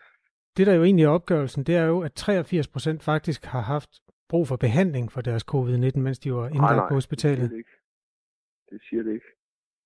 [0.57, 3.89] det der jo egentlig er opgørelsen, det er jo, at 83 procent faktisk har haft
[4.29, 7.41] brug for behandling for deres covid-19, mens de var indlagt på hospitalet.
[7.41, 7.69] Det siger det ikke.
[8.71, 9.35] Det siger det ikke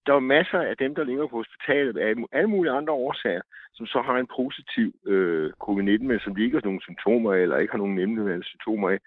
[0.10, 3.42] der er masser af dem, der ligger på hospitalet af alle mulige andre årsager,
[3.78, 7.74] som så har en positiv øh, covid-19, men som ikke har nogen symptomer eller ikke
[7.74, 9.00] har nogen nemme symptomer af.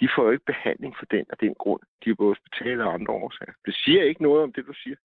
[0.00, 1.82] De får jo ikke behandling for den af den grund.
[2.00, 3.54] De er på hospitalet af andre årsager.
[3.66, 4.96] Det siger ikke noget om det, du siger.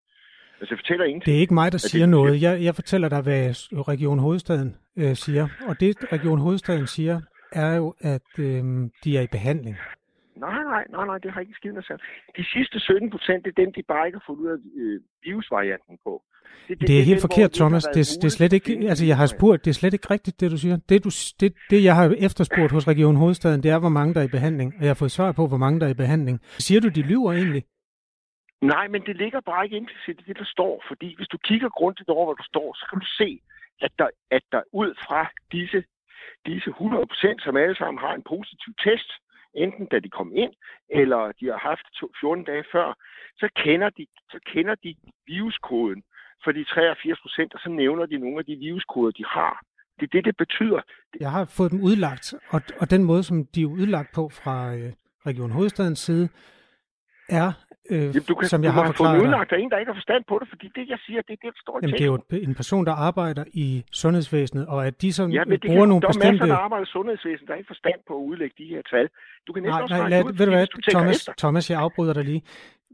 [0.59, 1.25] Altså, jeg fortæller ingenting.
[1.25, 2.41] Det er ikke mig, der siger det, noget.
[2.41, 3.43] Jeg, jeg fortæller dig, hvad
[3.91, 4.71] Region Hovedstaden
[5.01, 5.45] øh, siger.
[5.69, 7.21] Og det, Region Hovedstaden siger,
[7.51, 8.63] er jo, at øh,
[9.03, 9.77] de er i behandling.
[10.35, 12.01] Nej, nej, nej, nej, det har ikke skidt noget
[12.37, 15.01] De sidste 17 procent, det er dem, de bare ikke har fået ud af øh,
[15.23, 16.23] virusvarianten på.
[16.67, 17.83] Det, det, det er helt den, forkert, Thomas.
[17.83, 20.51] Det, det, er slet ikke, altså jeg har spurgt, det er slet ikke rigtigt, det
[20.51, 20.77] du siger.
[20.89, 24.19] Det, du, det, det jeg har efterspurgt hos Region Hovedstaden, det er, hvor mange der
[24.19, 24.73] er i behandling.
[24.77, 26.39] Og jeg har fået svar på, hvor mange der er i behandling.
[26.43, 27.63] Siger du, de lyver egentlig?
[28.61, 30.83] Nej, men det ligger bare ikke implicit i det, der står.
[30.87, 33.41] Fordi hvis du kigger grundigt over, hvad der står, så kan du se,
[33.81, 35.83] at der, at der ud fra disse,
[36.45, 39.11] disse 100 procent, som alle sammen har en positiv test,
[39.53, 40.53] enten da de kom ind,
[40.89, 41.85] eller de har haft
[42.19, 42.87] 14 dage før,
[43.41, 44.95] så kender de, så kender de
[45.27, 46.03] viruskoden
[46.43, 49.61] for de 83 procent, og så nævner de nogle af de viruskoder, de har.
[49.99, 50.81] Det er det, det betyder.
[51.19, 54.75] Jeg har fået dem udlagt, og, og den måde, som de er udlagt på fra,
[54.75, 54.91] øh,
[55.25, 56.29] Region Hovedstadens side,
[57.29, 57.51] er,
[57.91, 59.77] øh, Jamen, du kan, som jeg du har fået forklaret dig, udlagt af en, der
[59.77, 61.79] ikke har forstand på det, fordi det, jeg siger, det er det, der står i
[61.81, 62.19] Jamen, det er jo
[62.49, 65.89] en person, der arbejder i sundhedsvæsenet, og at de som Ja, men det bruger kan,
[65.89, 66.31] nogle der er bestemte...
[66.31, 69.09] masser, der arbejder i sundhedsvæsenet, der er ikke forstand på at udlægge de her tal.
[69.47, 71.33] Du kan næsten Nej, også nej, lad, ud, ved du hvad, du Thomas, efter.
[71.37, 72.43] Thomas, jeg afbryder dig lige.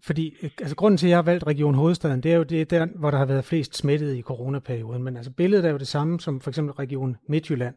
[0.04, 2.72] Fordi øh, altså, grunden til, at jeg har valgt Region Hovedstaden, det er jo det,
[2.72, 5.04] der, hvor der har været flest smittede i coronaperioden.
[5.04, 7.76] Men altså, billedet er jo det samme som for eksempel Region Midtjylland.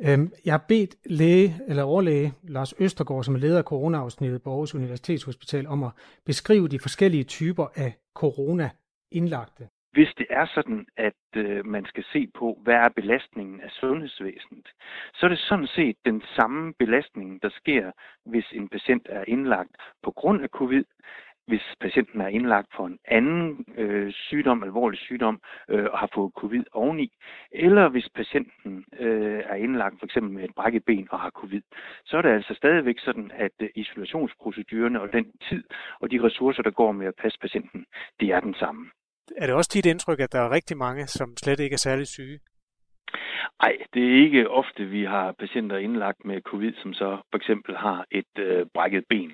[0.00, 4.50] Øhm, jeg har bedt læge, eller overlæge Lars Østergaard, som er leder af coronaafsnittet på
[4.50, 5.90] Aarhus Universitetshospital, om at
[6.26, 9.68] beskrive de forskellige typer af corona-indlagte.
[9.92, 14.68] Hvis det er sådan, at øh, man skal se på, hvad er belastningen af sundhedsvæsenet,
[15.14, 17.90] så er det sådan set den samme belastning, der sker,
[18.24, 20.84] hvis en patient er indlagt på grund af covid,
[21.52, 26.32] hvis patienten er indlagt for en anden øh, sygdom, alvorlig sygdom, øh, og har fået
[26.40, 27.08] covid oveni,
[27.52, 31.62] eller hvis patienten øh, er indlagt for eksempel med et brækket ben og har covid,
[32.04, 35.62] så er det altså stadigvæk sådan, at øh, isolationsprocedurerne og den tid
[36.00, 37.86] og de ressourcer, der går med at passe patienten,
[38.20, 38.90] det er den samme.
[39.36, 42.06] Er det også dit indtryk, at der er rigtig mange, som slet ikke er særlig
[42.06, 42.38] syge?
[43.62, 47.76] Nej, det er ikke ofte, vi har patienter indlagt med covid, som så for eksempel
[47.76, 49.32] har et øh, brækket ben.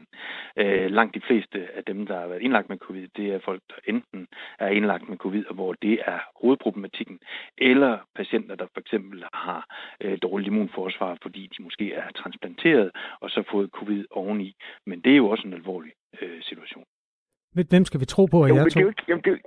[0.57, 3.63] Øh, langt de fleste af dem, der har været indlagt med covid, det er folk,
[3.69, 4.27] der enten
[4.59, 7.19] er indlagt med covid, og hvor det er hovedproblematikken,
[7.59, 9.67] eller patienter, der for eksempel har
[10.01, 12.91] øh, dårligt immunforsvar, fordi de måske er transplanteret
[13.21, 14.55] og så fået covid oveni.
[14.87, 15.93] Men det er jo også en alvorlig
[16.23, 16.85] øh, situation.
[17.71, 18.81] Hvem skal vi tro på, at Jo, jeg men det to?
[18.81, 19.39] jo ikke, jamen, det, jo-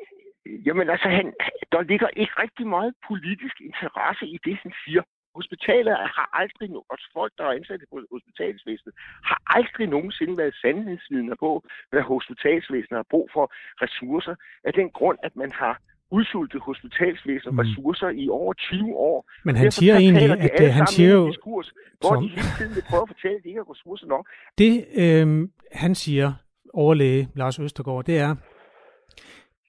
[0.65, 1.33] jamen altså, han,
[1.73, 5.03] der ligger ikke rigtig meget politisk interesse i det, han siger.
[5.39, 8.93] Hospitalet har aldrig, no- og folk, der er ansat på hospitalsvæsenet,
[9.29, 11.51] har aldrig nogensinde været sandhedsvidner på,
[11.91, 13.45] hvad hospitalsvæsenet har brug for
[13.83, 14.35] ressourcer,
[14.67, 15.75] af den grund, at man har
[16.17, 17.59] udsultet hospitalsvæsenet Mm.
[17.59, 19.29] ressourcer i over 20 år.
[19.45, 22.29] Men han Derfor siger egentlig, at, alle øh, han siger jo, Diskurs, hvor som- de
[22.29, 24.25] hele tiden vil prøve at fortælle, at de ikke har ressourcer nok.
[24.57, 24.71] Det,
[25.03, 26.33] øh, han siger,
[26.73, 28.35] overlæge Lars Østergaard, det er,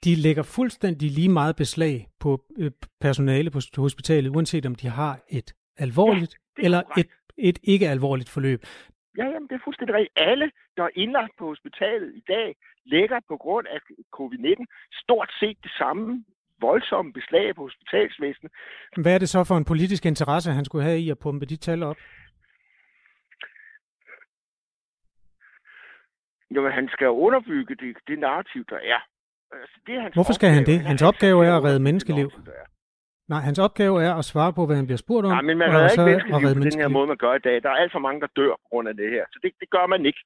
[0.04, 5.18] de lægger fuldstændig lige meget beslag på øh, personale på hospitalet, uanset om de har
[5.28, 8.60] et alvorligt ja, eller et, et ikke alvorligt forløb.
[9.18, 10.18] Ja, jamen, det er fuldstændig rigtigt.
[10.30, 13.78] Alle, der er indlagt på hospitalet i dag, lægger på grund af
[14.18, 16.24] covid-19 stort set det samme
[16.60, 18.52] voldsomme beslag på hospitalsvæsenet.
[19.02, 21.56] Hvad er det så for en politisk interesse, han skulle have i at pumpe de
[21.56, 21.96] tal op?
[26.54, 29.00] Jamen, han skal underbygge det, det narrativ, der er.
[29.60, 30.74] Altså, det er hans Hvorfor skal han det?
[30.76, 30.88] opgave.
[30.90, 32.28] Hans Han opgave er at redde menneskeliv.
[33.32, 35.68] Nej, hans opgave er at svare på, hvad han bliver spurgt om, Nej, men man
[35.74, 36.90] redder ikke menneskeliv på den her menneskeliv.
[36.96, 37.56] måde, man gør i dag.
[37.64, 39.24] Der er alt for mange, der dør på grund af det her.
[39.32, 40.22] Så det, det gør man ikke.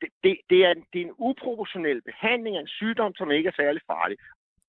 [0.00, 3.48] Det, det, det, er, en- det er en uproportionel behandling af en sygdom, som ikke
[3.52, 4.16] er særlig farlig.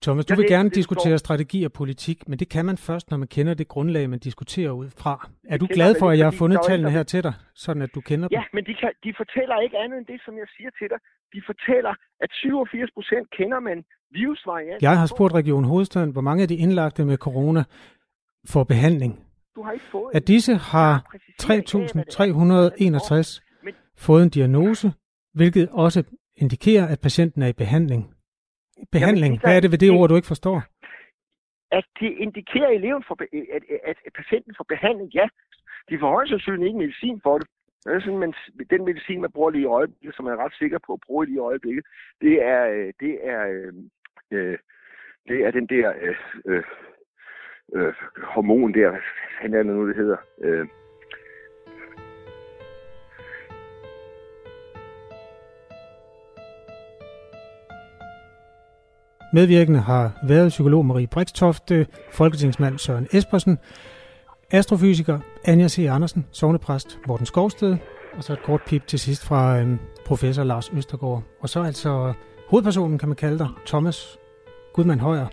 [0.05, 2.77] Thomas, du vil læser gerne det, diskutere står- strategi og politik, men det kan man
[2.77, 5.29] først, når man kender det grundlag, man diskuterer ud fra.
[5.53, 7.89] Er du glad det for, at jeg har fundet tallene her til dig, sådan at
[7.95, 8.35] du kender dem?
[8.39, 10.97] Ja, men de, kan, de fortæller ikke andet end det, som jeg siger til dig.
[11.33, 14.81] De fortæller, at 87 procent kender man virusvarianten.
[14.81, 17.63] Jeg har spurgt Region Hovedstaden, hvor mange af de indlagte med corona
[18.47, 19.19] får behandling.
[19.55, 23.41] Du har ikke fået Af disse har 3.361
[23.97, 24.93] fået en diagnose,
[25.33, 26.03] hvilket også
[26.37, 28.13] indikerer, at patienten er i behandling.
[28.91, 30.57] Behandling, er- hvad er det ved det ord, du ikke forstår?
[31.71, 35.27] at det indikerer, eleven be- at, at, at patienten får behandling, ja.
[35.89, 37.47] De får højst sandsynligt ikke medicin for det.
[37.85, 38.33] Det er sådan, man,
[38.69, 41.25] den medicin, man bruger lige i øjeblikket, som man er ret sikker på at bruge
[41.25, 41.85] lige i øjeblikket,
[42.21, 43.73] det er, øh, det er, øh,
[44.31, 44.57] øh,
[45.27, 46.15] det er den der øh,
[46.45, 46.63] øh,
[47.75, 48.99] øh, hormon der, hvad
[49.41, 50.17] fanden er det nu, det hedder?
[50.41, 50.67] Øh,
[59.33, 63.59] Medvirkende har været psykolog Marie Brikstofte, folketingsmand Søren Espersen,
[64.51, 65.87] astrofysiker Anja C.
[65.89, 67.77] Andersen, sovnepræst Morten Skovsted,
[68.17, 71.23] og så et kort pip til sidst fra en professor Lars Østergaard.
[71.39, 72.13] Og så altså
[72.49, 74.17] hovedpersonen, kan man kalde dig, Thomas
[74.73, 75.27] Gudmand Højer.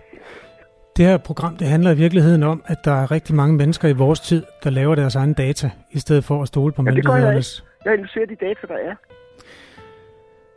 [0.97, 3.93] Det her program, det handler i virkeligheden om, at der er rigtig mange mennesker i
[3.93, 7.05] vores tid, der laver deres egen data, i stedet for at stole på ja, det
[7.05, 7.59] gør jeg myndighedernes.
[7.59, 7.67] ikke.
[7.85, 8.95] Jeg analyserer de data, der er.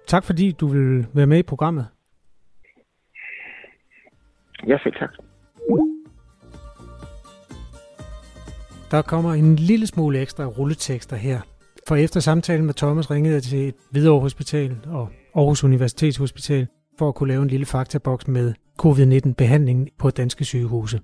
[0.07, 1.87] Tak fordi du vil være med i programmet.
[4.67, 5.11] Ja, selv tak.
[8.91, 11.41] Der kommer en lille smule ekstra rulletekster her.
[11.89, 16.67] For efter samtalen med Thomas ringede jeg til et Hvidovre Hospital og Aarhus Universitetshospital
[16.99, 21.01] for at kunne lave en lille faktaboks med covid-19-behandlingen på danske sygehuse.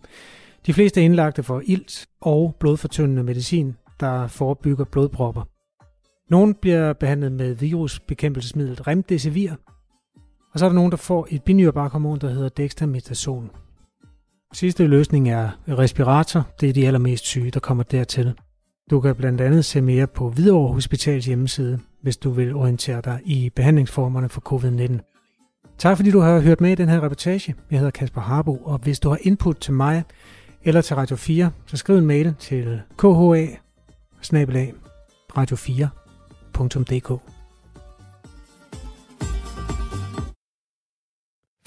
[0.67, 5.43] De fleste er indlagte for ilt og blodfortyndende medicin, der forebygger blodpropper.
[6.31, 9.53] Nogle bliver behandlet med virusbekæmpelsesmidlet Remdesivir,
[10.53, 13.51] og så er der nogen, der får et binyrebarkhormon, der hedder dexamethason.
[14.53, 16.47] Sidste løsning er respirator.
[16.61, 18.35] Det er de allermest syge, der kommer dertil.
[18.91, 23.21] Du kan blandt andet se mere på Hvidovre Hospitals hjemmeside hvis du vil orientere dig
[23.25, 25.15] i behandlingsformerne for covid-19.
[25.79, 27.55] Tak fordi du har hørt med i den her reportage.
[27.71, 30.05] Jeg hedder Kasper Harbo, og hvis du har input til mig
[30.63, 33.09] eller til Radio 4, så skriv en mail til kha
[35.37, 37.38] radio4.dk.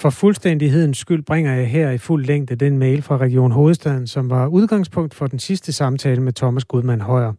[0.02, 4.30] For fuldstændighedens skyld bringer jeg her i fuld længde den mail fra Region Hovedstaden, som
[4.30, 7.32] var udgangspunkt for den sidste samtale med Thomas Gudmann Højer.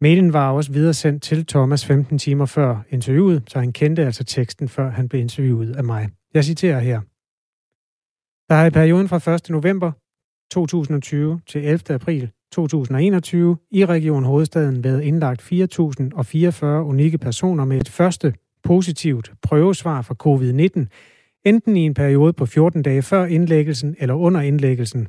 [0.00, 4.68] Mailen var også videresendt til Thomas 15 timer før interviewet, så han kendte altså teksten,
[4.68, 6.08] før han blev interviewet af mig.
[6.34, 7.00] Jeg citerer her.
[8.48, 9.50] Der har i perioden fra 1.
[9.50, 9.92] november
[10.50, 11.80] 2020 til 11.
[11.94, 20.02] april 2021 i Region Hovedstaden været indlagt 4.044 unikke personer med et første positivt prøvesvar
[20.02, 20.86] for covid-19,
[21.44, 25.08] enten i en periode på 14 dage før indlæggelsen eller under indlæggelsen,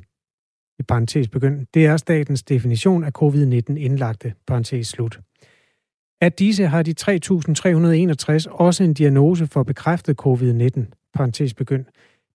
[0.78, 1.66] i parentes begynd.
[1.74, 5.20] Det er statens definition af covid-19 indlagte, parentes slut.
[6.20, 11.84] At disse har de 3.361 også en diagnose for bekræftet covid-19, parentes begynd.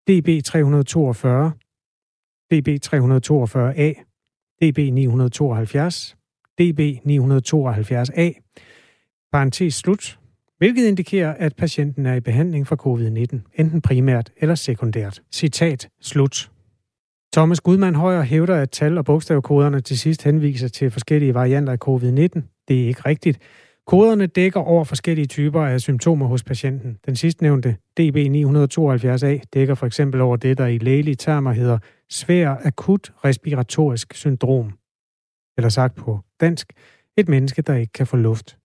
[0.09, 1.27] DB342,
[2.53, 3.89] DB342A,
[4.63, 6.15] DB972,
[6.61, 8.27] DB972A,
[9.31, 10.19] parentes slut,
[10.61, 15.21] hvilket indikerer, at patienten er i behandling for covid-19, enten primært eller sekundært.
[15.31, 16.51] Citat slut.
[17.33, 21.77] Thomas Gudmann Højer hævder, at tal- og bogstavkoderne til sidst henviser til forskellige varianter af
[21.87, 22.41] covid-19.
[22.67, 23.39] Det er ikke rigtigt.
[23.87, 26.97] Koderne dækker over forskellige typer af symptomer hos patienten.
[27.05, 31.77] Den sidstnævnte DB972A dækker for eksempel over det, der i lægelige termer hedder
[32.09, 34.73] svær akut respiratorisk syndrom.
[35.57, 36.73] Eller sagt på dansk,
[37.17, 38.57] et menneske, der ikke kan få luft.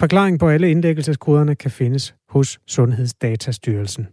[0.00, 4.06] Forklaring på alle indlæggelseskoderne kan findes hos Sundhedsdatastyrelsen.